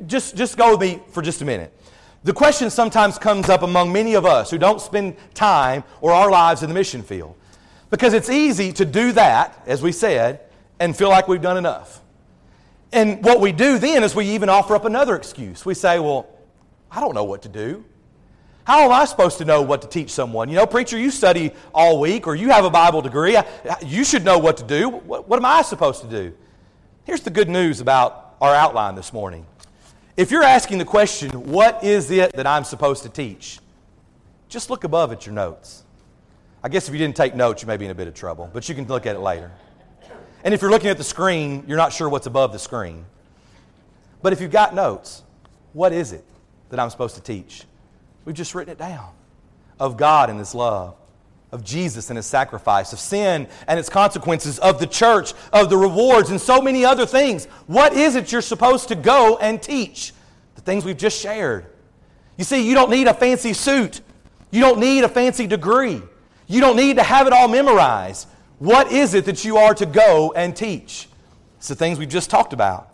Just, 0.07 0.37
just 0.37 0.57
go 0.57 0.77
with 0.77 0.81
me 0.81 1.03
for 1.11 1.23
just 1.23 1.43
a 1.43 1.45
minute. 1.45 1.77
The 2.23 2.33
question 2.33 2.71
sometimes 2.71 3.19
comes 3.19 3.49
up 3.49 3.63
among 3.63 3.93
many 3.93 4.15
of 4.15 4.27
us 4.27 4.51
who 4.51 4.59
don't 4.59 4.81
spend 4.81 5.17
time 5.35 5.85
or 6.01 6.13
our 6.13 6.31
lives 6.31 6.63
in 6.63 6.69
the 6.69 6.75
mission 6.75 7.03
field. 7.03 7.35
Because 7.89 8.13
it's 8.13 8.31
easy 8.31 8.73
to 8.75 8.85
do 8.85 9.13
that, 9.13 9.61
as 9.67 9.83
we 9.83 9.91
said, 9.91 10.41
and 10.79 10.97
feel 10.97 11.09
like 11.09 11.29
we've 11.29 11.43
done 11.43 11.57
enough. 11.57 12.01
And 12.93 13.25
what 13.25 13.41
we 13.41 13.53
do 13.53 13.79
then 13.79 14.05
is 14.05 14.15
we 14.15 14.27
even 14.27 14.49
offer 14.49 14.77
up 14.77 14.85
another 14.85 15.17
excuse. 15.17 15.65
We 15.65 15.75
say, 15.75 15.99
Well, 15.99 16.29
I 16.91 17.01
don't 17.01 17.15
know 17.15 17.25
what 17.25 17.43
to 17.43 17.49
do. 17.49 17.85
How 18.71 18.85
am 18.85 18.93
I 18.93 19.05
supposed 19.05 19.39
to 19.39 19.45
know 19.45 19.63
what 19.63 19.83
to 19.83 19.89
teach 19.89 20.11
someone? 20.11 20.49
You 20.49 20.55
know, 20.55 20.65
preacher, 20.65 20.97
you 20.97 21.11
study 21.11 21.51
all 21.75 21.99
week 21.99 22.29
or 22.29 22.37
you 22.37 22.51
have 22.51 22.65
a 22.65 22.71
Bible 22.71 23.03
degree. 23.03 23.37
You 23.85 24.05
should 24.05 24.25
know 24.25 24.39
what 24.39 24.59
to 24.59 24.63
do. 24.63 24.89
What, 24.89 25.27
what 25.27 25.39
am 25.39 25.45
I 25.45 25.63
supposed 25.63 26.03
to 26.03 26.07
do? 26.07 26.33
Here's 27.03 27.23
the 27.23 27.31
good 27.31 27.49
news 27.49 27.81
about 27.81 28.37
our 28.41 28.55
outline 28.55 28.95
this 28.95 29.13
morning 29.13 29.45
if 30.17 30.31
you're 30.31 30.45
asking 30.45 30.79
the 30.79 30.85
question, 30.85 31.31
what 31.51 31.83
is 31.83 32.13
it 32.13 32.33
that 32.35 32.47
I'm 32.47 32.63
supposed 32.63 33.03
to 33.03 33.09
teach? 33.09 33.59
Just 34.49 34.71
look 34.71 34.85
above 34.85 35.11
at 35.11 35.27
your 35.27 35.35
notes. 35.35 35.83
I 36.63 36.69
guess 36.69 36.87
if 36.87 36.95
you 36.95 36.99
didn't 37.01 37.17
take 37.17 37.35
notes, 37.35 37.63
you 37.63 37.67
may 37.67 37.77
be 37.77 37.87
in 37.87 37.91
a 37.91 37.97
bit 37.97 38.07
of 38.07 38.15
trouble, 38.15 38.49
but 38.53 38.69
you 38.69 38.77
can 38.77 38.87
look 38.87 39.05
at 39.05 39.17
it 39.17 39.21
later. 39.21 39.51
And 40.45 40.55
if 40.55 40.63
you're 40.63 40.71
looking 40.71 40.91
at 40.91 40.97
the 40.97 41.03
screen, 41.03 41.65
you're 41.67 41.77
not 41.77 41.93
sure 41.93 42.09
what's 42.09 42.29
above 42.29 42.53
the 42.53 42.61
screen. 42.61 43.05
But 44.23 44.33
if 44.33 44.41
you've 44.41 44.53
got 44.53 44.77
notes, 44.77 45.25
what 45.73 45.93
is 45.93 46.13
it 46.13 46.25
that 46.69 46.79
I'm 46.79 46.91
supposed 46.91 47.17
to 47.17 47.21
teach? 47.21 47.65
We've 48.25 48.37
just 48.37 48.55
written 48.55 48.73
it 48.73 48.79
down 48.79 49.11
of 49.79 49.97
God 49.97 50.29
and 50.31 50.39
His 50.39 50.55
love, 50.55 50.95
of 51.51 51.65
Jesus 51.65 52.11
and 52.11 52.17
His 52.17 52.27
sacrifice, 52.27 52.93
of 52.93 53.01
sin 53.01 53.49
and 53.67 53.79
its 53.79 53.89
consequences, 53.89 54.59
of 54.59 54.79
the 54.79 54.87
church, 54.87 55.33
of 55.53 55.71
the 55.71 55.77
rewards, 55.77 56.31
and 56.31 56.41
so 56.41 56.61
many 56.61 56.85
other 56.85 57.07
things. 57.07 57.47
What 57.67 57.95
is 57.95 58.15
it 58.15 58.31
you're 58.31 58.43
supposed 58.43 58.89
to 58.89 58.95
go 58.95 59.39
and 59.39 59.61
teach? 59.61 60.13
The 60.55 60.61
things 60.61 60.85
we've 60.85 60.97
just 60.97 61.21
shared. 61.21 61.67
You 62.37 62.45
see, 62.45 62.67
you 62.67 62.75
don't 62.75 62.91
need 62.91 63.07
a 63.07 63.15
fancy 63.15 63.55
suit, 63.55 64.03
you 64.51 64.61
don't 64.61 64.79
need 64.79 65.05
a 65.05 65.09
fancy 65.09 65.47
degree, 65.47 66.03
you 66.47 66.61
don't 66.61 66.77
need 66.77 66.97
to 66.97 67.03
have 67.03 67.27
it 67.27 67.33
all 67.33 67.49
memorized. 67.49 68.29
What 68.59 68.93
is 68.93 69.15
it 69.15 69.25
that 69.25 69.43
you 69.45 69.57
are 69.57 69.75
to 69.75 69.87
go 69.87 70.35
and 70.37 70.55
teach? 70.55 71.09
It's 71.57 71.69
the 71.69 71.75
things 71.75 71.99
we've 71.99 72.09
just 72.09 72.29
talked 72.29 72.53
about. 72.53 72.89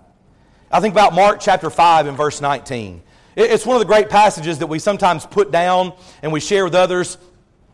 I 0.70 0.80
think 0.80 0.94
about 0.94 1.12
Mark 1.12 1.40
chapter 1.40 1.70
5 1.70 2.06
and 2.06 2.16
verse 2.16 2.40
19. 2.40 3.02
It's 3.36 3.66
one 3.66 3.76
of 3.76 3.80
the 3.80 3.86
great 3.86 4.08
passages 4.08 4.58
that 4.58 4.66
we 4.66 4.78
sometimes 4.78 5.26
put 5.26 5.52
down 5.52 5.92
and 6.22 6.32
we 6.32 6.40
share 6.40 6.64
with 6.64 6.74
others 6.74 7.18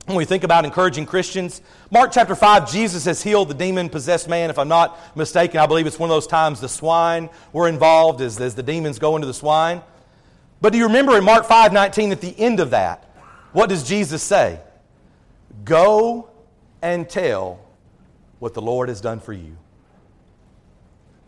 when 0.07 0.17
we 0.17 0.25
think 0.25 0.43
about 0.43 0.65
encouraging 0.65 1.07
Christians, 1.07 1.63
Mark 1.91 2.11
chapter 2.13 2.35
5, 2.35 2.71
Jesus 2.71 3.05
has 3.05 3.23
healed 3.23 3.49
the 3.49 3.55
demon 3.55 3.89
possessed 3.89 4.29
man. 4.29 4.51
If 4.51 4.59
I'm 4.59 4.67
not 4.67 4.99
mistaken, 5.17 5.61
I 5.61 5.67
believe 5.67 5.87
it's 5.87 5.99
one 5.99 6.11
of 6.11 6.15
those 6.15 6.27
times 6.27 6.61
the 6.61 6.69
swine 6.69 7.31
were 7.53 7.69
involved 7.69 8.21
as, 8.21 8.41
as 8.41 8.57
the 8.57 8.65
demons 8.65 8.99
go 8.99 9.15
into 9.15 9.29
the 9.29 9.35
swine. 9.35 9.81
But 10.61 10.73
do 10.73 10.79
you 10.79 10.87
remember 10.87 11.17
in 11.17 11.23
Mark 11.23 11.47
5 11.47 11.73
19, 11.73 12.11
at 12.11 12.21
the 12.21 12.37
end 12.37 12.59
of 12.59 12.71
that, 12.71 13.09
what 13.53 13.69
does 13.69 13.85
Jesus 13.85 14.25
say? 14.25 14.59
Go 15.65 16.31
and 16.81 17.09
tell 17.09 17.61
what 18.41 18.55
the 18.55 18.63
Lord 18.63 18.89
has 18.89 19.01
done 19.01 19.21
for 19.21 19.33
you. 19.33 19.57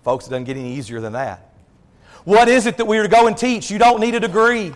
Folks, 0.02 0.26
it 0.26 0.30
doesn't 0.30 0.44
get 0.44 0.56
any 0.56 0.74
easier 0.74 1.00
than 1.00 1.12
that. 1.12 1.53
What 2.24 2.48
is 2.48 2.66
it 2.66 2.78
that 2.78 2.86
we 2.86 2.98
are 2.98 3.02
to 3.02 3.08
go 3.08 3.26
and 3.26 3.36
teach? 3.36 3.70
You 3.70 3.78
don't 3.78 4.00
need 4.00 4.14
a 4.14 4.20
degree. 4.20 4.72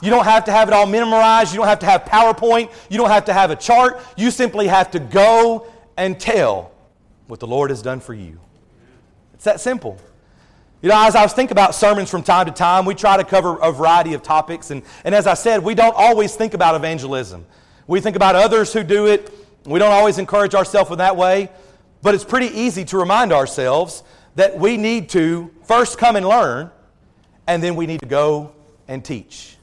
You 0.00 0.10
don't 0.10 0.24
have 0.24 0.44
to 0.46 0.52
have 0.52 0.68
it 0.68 0.74
all 0.74 0.86
memorized. 0.86 1.52
You 1.52 1.58
don't 1.58 1.68
have 1.68 1.80
to 1.80 1.86
have 1.86 2.04
PowerPoint. 2.04 2.72
You 2.90 2.98
don't 2.98 3.10
have 3.10 3.26
to 3.26 3.32
have 3.32 3.50
a 3.50 3.56
chart. 3.56 4.00
You 4.16 4.30
simply 4.30 4.66
have 4.66 4.90
to 4.92 5.00
go 5.00 5.66
and 5.96 6.18
tell 6.18 6.72
what 7.26 7.40
the 7.40 7.46
Lord 7.46 7.70
has 7.70 7.82
done 7.82 8.00
for 8.00 8.14
you. 8.14 8.40
It's 9.34 9.44
that 9.44 9.60
simple. 9.60 9.98
You 10.82 10.88
know, 10.88 11.06
as 11.06 11.14
I 11.14 11.22
was 11.22 11.32
thinking 11.32 11.52
about 11.52 11.76
sermons 11.76 12.10
from 12.10 12.24
time 12.24 12.46
to 12.46 12.52
time, 12.52 12.84
we 12.84 12.94
try 12.94 13.16
to 13.16 13.24
cover 13.24 13.58
a 13.60 13.70
variety 13.70 14.14
of 14.14 14.22
topics. 14.22 14.72
And, 14.72 14.82
and 15.04 15.14
as 15.14 15.28
I 15.28 15.34
said, 15.34 15.62
we 15.62 15.76
don't 15.76 15.94
always 15.96 16.34
think 16.34 16.54
about 16.54 16.74
evangelism. 16.74 17.46
We 17.86 18.00
think 18.00 18.16
about 18.16 18.34
others 18.34 18.72
who 18.72 18.82
do 18.82 19.06
it. 19.06 19.32
We 19.64 19.78
don't 19.78 19.92
always 19.92 20.18
encourage 20.18 20.56
ourselves 20.56 20.90
in 20.90 20.98
that 20.98 21.16
way. 21.16 21.50
But 22.02 22.16
it's 22.16 22.24
pretty 22.24 22.48
easy 22.48 22.84
to 22.86 22.98
remind 22.98 23.32
ourselves 23.32 24.02
that 24.34 24.58
we 24.58 24.76
need 24.76 25.08
to 25.10 25.52
first 25.62 25.98
come 25.98 26.16
and 26.16 26.26
learn, 26.26 26.70
and 27.46 27.62
then 27.62 27.76
we 27.76 27.86
need 27.86 28.00
to 28.00 28.06
go 28.06 28.52
and 28.88 29.04
teach. 29.04 29.56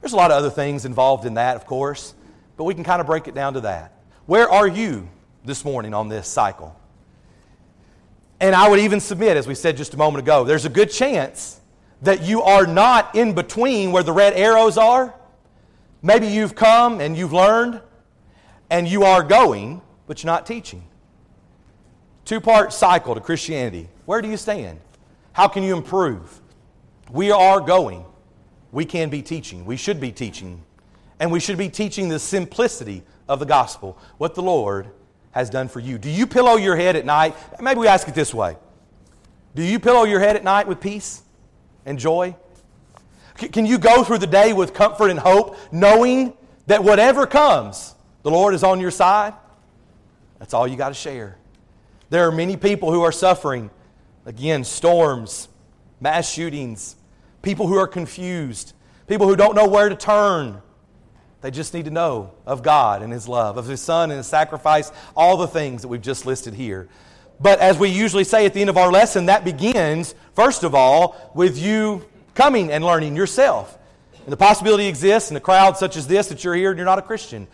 There's 0.00 0.12
a 0.12 0.16
lot 0.16 0.30
of 0.30 0.36
other 0.36 0.50
things 0.50 0.84
involved 0.84 1.24
in 1.24 1.34
that, 1.34 1.56
of 1.56 1.66
course, 1.66 2.14
but 2.56 2.64
we 2.64 2.74
can 2.74 2.84
kind 2.84 3.00
of 3.00 3.06
break 3.06 3.28
it 3.28 3.34
down 3.34 3.54
to 3.54 3.60
that. 3.62 3.92
Where 4.26 4.48
are 4.48 4.66
you 4.66 5.08
this 5.44 5.64
morning 5.64 5.94
on 5.94 6.08
this 6.08 6.28
cycle? 6.28 6.78
And 8.40 8.54
I 8.54 8.68
would 8.68 8.78
even 8.78 9.00
submit, 9.00 9.36
as 9.36 9.46
we 9.46 9.54
said 9.54 9.76
just 9.76 9.94
a 9.94 9.96
moment 9.96 10.22
ago, 10.22 10.44
there's 10.44 10.64
a 10.64 10.70
good 10.70 10.90
chance 10.90 11.60
that 12.02 12.22
you 12.22 12.42
are 12.42 12.66
not 12.66 13.14
in 13.16 13.34
between 13.34 13.90
where 13.90 14.04
the 14.04 14.12
red 14.12 14.34
arrows 14.34 14.78
are. 14.78 15.12
Maybe 16.02 16.28
you've 16.28 16.54
come 16.54 17.00
and 17.00 17.16
you've 17.16 17.32
learned, 17.32 17.80
and 18.70 18.86
you 18.86 19.02
are 19.02 19.24
going, 19.24 19.80
but 20.06 20.22
you're 20.22 20.30
not 20.32 20.46
teaching. 20.46 20.84
Two 22.24 22.40
part 22.40 22.72
cycle 22.72 23.14
to 23.14 23.20
Christianity. 23.20 23.88
Where 24.04 24.22
do 24.22 24.28
you 24.28 24.36
stand? 24.36 24.78
How 25.32 25.48
can 25.48 25.62
you 25.62 25.76
improve? 25.76 26.40
We 27.10 27.30
are 27.30 27.60
going. 27.60 28.04
We 28.72 28.84
can 28.84 29.08
be 29.08 29.22
teaching. 29.22 29.64
We 29.64 29.76
should 29.76 30.00
be 30.00 30.12
teaching. 30.12 30.62
And 31.20 31.32
we 31.32 31.40
should 31.40 31.58
be 31.58 31.68
teaching 31.68 32.08
the 32.08 32.18
simplicity 32.18 33.02
of 33.28 33.38
the 33.38 33.46
gospel, 33.46 33.98
what 34.18 34.34
the 34.34 34.42
Lord 34.42 34.88
has 35.32 35.50
done 35.50 35.68
for 35.68 35.80
you. 35.80 35.98
Do 35.98 36.10
you 36.10 36.26
pillow 36.26 36.56
your 36.56 36.76
head 36.76 36.96
at 36.96 37.04
night? 37.04 37.34
Maybe 37.60 37.80
we 37.80 37.88
ask 37.88 38.08
it 38.08 38.14
this 38.14 38.32
way 38.32 38.56
Do 39.54 39.62
you 39.62 39.78
pillow 39.78 40.04
your 40.04 40.20
head 40.20 40.36
at 40.36 40.44
night 40.44 40.66
with 40.66 40.80
peace 40.80 41.22
and 41.86 41.98
joy? 41.98 42.34
Can 43.36 43.66
you 43.66 43.78
go 43.78 44.02
through 44.02 44.18
the 44.18 44.26
day 44.26 44.52
with 44.52 44.74
comfort 44.74 45.10
and 45.10 45.18
hope, 45.18 45.56
knowing 45.70 46.34
that 46.66 46.82
whatever 46.82 47.24
comes, 47.24 47.94
the 48.24 48.30
Lord 48.30 48.52
is 48.52 48.64
on 48.64 48.80
your 48.80 48.90
side? 48.90 49.32
That's 50.40 50.54
all 50.54 50.66
you 50.66 50.76
got 50.76 50.88
to 50.88 50.94
share. 50.94 51.38
There 52.10 52.26
are 52.26 52.32
many 52.32 52.56
people 52.56 52.92
who 52.92 53.02
are 53.02 53.12
suffering. 53.12 53.70
Again, 54.26 54.64
storms, 54.64 55.48
mass 56.00 56.30
shootings, 56.30 56.96
people 57.48 57.66
who 57.66 57.78
are 57.78 57.88
confused, 57.88 58.74
people 59.06 59.26
who 59.26 59.34
don't 59.34 59.54
know 59.54 59.66
where 59.66 59.88
to 59.88 59.96
turn. 59.96 60.60
They 61.40 61.50
just 61.50 61.72
need 61.72 61.86
to 61.86 61.90
know 61.90 62.34
of 62.44 62.62
God 62.62 63.00
and 63.00 63.10
His 63.10 63.26
love, 63.26 63.56
of 63.56 63.66
His 63.66 63.80
Son 63.80 64.10
and 64.10 64.18
His 64.18 64.26
sacrifice, 64.26 64.92
all 65.16 65.38
the 65.38 65.46
things 65.46 65.80
that 65.80 65.88
we've 65.88 66.02
just 66.02 66.26
listed 66.26 66.52
here. 66.52 66.90
But 67.40 67.58
as 67.58 67.78
we 67.78 67.88
usually 67.88 68.24
say 68.24 68.44
at 68.44 68.52
the 68.52 68.60
end 68.60 68.68
of 68.68 68.76
our 68.76 68.92
lesson, 68.92 69.26
that 69.26 69.46
begins, 69.46 70.14
first 70.34 70.62
of 70.62 70.74
all, 70.74 71.32
with 71.34 71.56
you 71.56 72.04
coming 72.34 72.70
and 72.70 72.84
learning 72.84 73.16
yourself. 73.16 73.78
And 74.24 74.30
the 74.30 74.36
possibility 74.36 74.86
exists 74.86 75.30
in 75.30 75.36
a 75.38 75.40
crowd 75.40 75.78
such 75.78 75.96
as 75.96 76.06
this 76.06 76.28
that 76.28 76.44
you're 76.44 76.54
here 76.54 76.68
and 76.68 76.76
you're 76.76 76.84
not 76.84 76.98
a 76.98 77.02
Christian. 77.02 77.46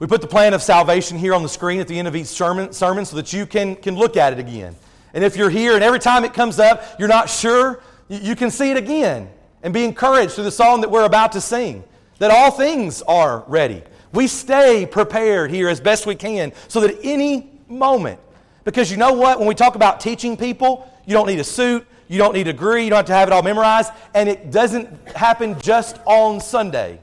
We 0.00 0.08
put 0.08 0.20
the 0.20 0.26
plan 0.26 0.52
of 0.52 0.62
salvation 0.62 1.16
here 1.16 1.32
on 1.32 1.44
the 1.44 1.48
screen 1.48 1.78
at 1.78 1.86
the 1.86 1.96
end 1.96 2.08
of 2.08 2.16
each 2.16 2.26
sermon, 2.26 2.72
sermon 2.72 3.04
so 3.04 3.14
that 3.14 3.32
you 3.32 3.46
can, 3.46 3.76
can 3.76 3.94
look 3.94 4.16
at 4.16 4.32
it 4.32 4.40
again. 4.40 4.74
And 5.14 5.22
if 5.22 5.36
you're 5.36 5.50
here 5.50 5.76
and 5.76 5.84
every 5.84 6.00
time 6.00 6.24
it 6.24 6.34
comes 6.34 6.58
up, 6.58 6.82
you're 6.98 7.06
not 7.06 7.30
sure, 7.30 7.80
you, 8.12 8.36
can 8.36 8.50
see 8.50 8.70
it 8.70 8.76
again 8.76 9.30
and 9.62 9.72
be 9.72 9.84
encouraged 9.84 10.32
through 10.32 10.44
the 10.44 10.50
song 10.50 10.82
that 10.82 10.90
we're 10.90 11.04
about 11.04 11.32
to 11.32 11.40
sing 11.40 11.84
that 12.18 12.30
all 12.30 12.50
things 12.50 13.02
are 13.02 13.44
ready. 13.48 13.82
We 14.12 14.26
stay 14.26 14.86
prepared 14.86 15.50
here 15.50 15.68
as 15.68 15.80
best 15.80 16.06
we 16.06 16.14
can 16.14 16.52
so 16.68 16.80
that 16.80 16.98
any 17.02 17.50
moment, 17.68 18.20
because 18.64 18.90
you 18.90 18.96
know 18.96 19.14
what? 19.14 19.38
When 19.38 19.48
we 19.48 19.54
talk 19.54 19.74
about 19.74 20.00
teaching 20.00 20.36
people, 20.36 20.88
you 21.06 21.14
don't 21.14 21.26
need 21.26 21.40
a 21.40 21.44
suit, 21.44 21.86
you 22.08 22.18
don't 22.18 22.34
need 22.34 22.46
a 22.46 22.52
degree, 22.52 22.84
you 22.84 22.90
don't 22.90 22.98
have 22.98 23.06
to 23.06 23.14
have 23.14 23.28
it 23.28 23.32
all 23.32 23.42
memorized, 23.42 23.90
and 24.14 24.28
it 24.28 24.50
doesn't 24.50 25.08
happen 25.08 25.58
just 25.60 25.98
on 26.04 26.40
Sunday. 26.40 27.00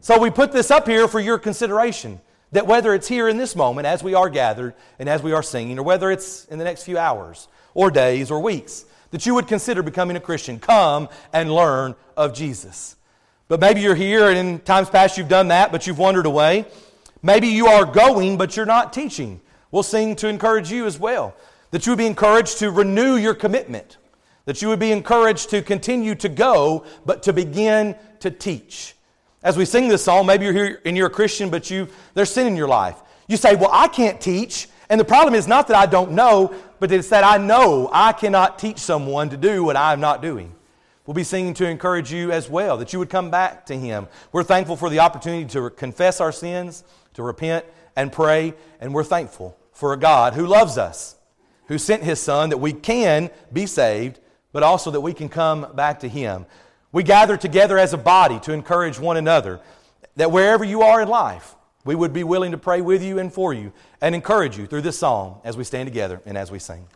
So 0.00 0.18
we 0.18 0.30
put 0.30 0.52
this 0.52 0.70
up 0.70 0.86
here 0.86 1.08
for 1.08 1.20
your 1.20 1.38
consideration 1.38 2.20
that 2.52 2.66
whether 2.66 2.94
it's 2.94 3.08
here 3.08 3.28
in 3.28 3.36
this 3.36 3.56
moment 3.56 3.86
as 3.86 4.02
we 4.02 4.14
are 4.14 4.28
gathered 4.28 4.74
and 4.98 5.08
as 5.08 5.22
we 5.22 5.32
are 5.32 5.42
singing, 5.42 5.78
or 5.78 5.82
whether 5.82 6.10
it's 6.10 6.44
in 6.46 6.58
the 6.58 6.64
next 6.64 6.84
few 6.84 6.98
hours 6.98 7.48
or 7.74 7.90
days 7.90 8.30
or 8.30 8.40
weeks, 8.40 8.84
that 9.12 9.24
you 9.24 9.34
would 9.34 9.46
consider 9.46 9.82
becoming 9.82 10.16
a 10.16 10.20
Christian. 10.20 10.58
Come 10.58 11.08
and 11.32 11.54
learn 11.54 11.94
of 12.16 12.34
Jesus. 12.34 12.96
But 13.46 13.60
maybe 13.60 13.80
you're 13.80 13.94
here 13.94 14.28
and 14.28 14.38
in 14.38 14.58
times 14.60 14.90
past 14.90 15.16
you've 15.16 15.28
done 15.28 15.48
that, 15.48 15.70
but 15.70 15.86
you've 15.86 15.98
wandered 15.98 16.26
away. 16.26 16.66
Maybe 17.22 17.48
you 17.48 17.68
are 17.68 17.84
going, 17.84 18.36
but 18.36 18.56
you're 18.56 18.66
not 18.66 18.92
teaching. 18.92 19.40
We'll 19.70 19.82
sing 19.82 20.16
to 20.16 20.28
encourage 20.28 20.72
you 20.72 20.86
as 20.86 20.98
well. 20.98 21.36
That 21.70 21.86
you 21.86 21.92
would 21.92 21.98
be 21.98 22.06
encouraged 22.06 22.58
to 22.58 22.70
renew 22.70 23.16
your 23.16 23.34
commitment. 23.34 23.98
That 24.46 24.60
you 24.60 24.68
would 24.68 24.80
be 24.80 24.90
encouraged 24.90 25.50
to 25.50 25.62
continue 25.62 26.14
to 26.16 26.28
go, 26.28 26.84
but 27.06 27.22
to 27.24 27.32
begin 27.32 27.94
to 28.20 28.30
teach. 28.30 28.96
As 29.42 29.56
we 29.56 29.64
sing 29.64 29.88
this 29.88 30.04
song, 30.04 30.26
maybe 30.26 30.44
you're 30.44 30.54
here 30.54 30.80
and 30.84 30.96
you're 30.96 31.08
a 31.08 31.10
Christian, 31.10 31.50
but 31.50 31.70
you 31.70 31.88
there's 32.14 32.30
sin 32.30 32.46
in 32.46 32.56
your 32.56 32.68
life. 32.68 32.96
You 33.28 33.36
say, 33.36 33.54
Well, 33.54 33.70
I 33.72 33.88
can't 33.88 34.20
teach. 34.20 34.68
And 34.92 35.00
the 35.00 35.06
problem 35.06 35.34
is 35.34 35.48
not 35.48 35.68
that 35.68 35.76
I 35.78 35.86
don't 35.86 36.12
know, 36.12 36.54
but 36.78 36.92
it's 36.92 37.08
that 37.08 37.24
I 37.24 37.38
know 37.38 37.88
I 37.90 38.12
cannot 38.12 38.58
teach 38.58 38.76
someone 38.76 39.30
to 39.30 39.38
do 39.38 39.64
what 39.64 39.74
I'm 39.74 40.00
not 40.00 40.20
doing. 40.20 40.54
We'll 41.06 41.14
be 41.14 41.24
singing 41.24 41.54
to 41.54 41.66
encourage 41.66 42.12
you 42.12 42.30
as 42.30 42.50
well, 42.50 42.76
that 42.76 42.92
you 42.92 42.98
would 42.98 43.08
come 43.08 43.30
back 43.30 43.64
to 43.66 43.74
Him. 43.74 44.06
We're 44.32 44.42
thankful 44.42 44.76
for 44.76 44.90
the 44.90 44.98
opportunity 44.98 45.46
to 45.54 45.70
confess 45.70 46.20
our 46.20 46.30
sins, 46.30 46.84
to 47.14 47.22
repent 47.22 47.64
and 47.96 48.12
pray, 48.12 48.52
and 48.80 48.92
we're 48.92 49.02
thankful 49.02 49.56
for 49.72 49.94
a 49.94 49.96
God 49.96 50.34
who 50.34 50.46
loves 50.46 50.76
us, 50.76 51.16
who 51.68 51.78
sent 51.78 52.02
His 52.02 52.20
Son 52.20 52.50
that 52.50 52.58
we 52.58 52.74
can 52.74 53.30
be 53.50 53.64
saved, 53.64 54.20
but 54.52 54.62
also 54.62 54.90
that 54.90 55.00
we 55.00 55.14
can 55.14 55.30
come 55.30 55.68
back 55.74 56.00
to 56.00 56.08
Him. 56.08 56.44
We 56.92 57.02
gather 57.02 57.38
together 57.38 57.78
as 57.78 57.94
a 57.94 57.98
body 57.98 58.38
to 58.40 58.52
encourage 58.52 58.98
one 58.98 59.16
another 59.16 59.58
that 60.16 60.30
wherever 60.30 60.64
you 60.64 60.82
are 60.82 61.00
in 61.00 61.08
life, 61.08 61.56
we 61.84 61.94
would 61.94 62.12
be 62.12 62.24
willing 62.24 62.52
to 62.52 62.58
pray 62.58 62.80
with 62.80 63.02
you 63.02 63.18
and 63.18 63.32
for 63.32 63.52
you 63.52 63.72
and 64.00 64.14
encourage 64.14 64.56
you 64.56 64.66
through 64.66 64.82
this 64.82 64.98
psalm 64.98 65.36
as 65.44 65.56
we 65.56 65.64
stand 65.64 65.86
together 65.86 66.20
and 66.24 66.38
as 66.38 66.50
we 66.50 66.58
sing. 66.58 66.86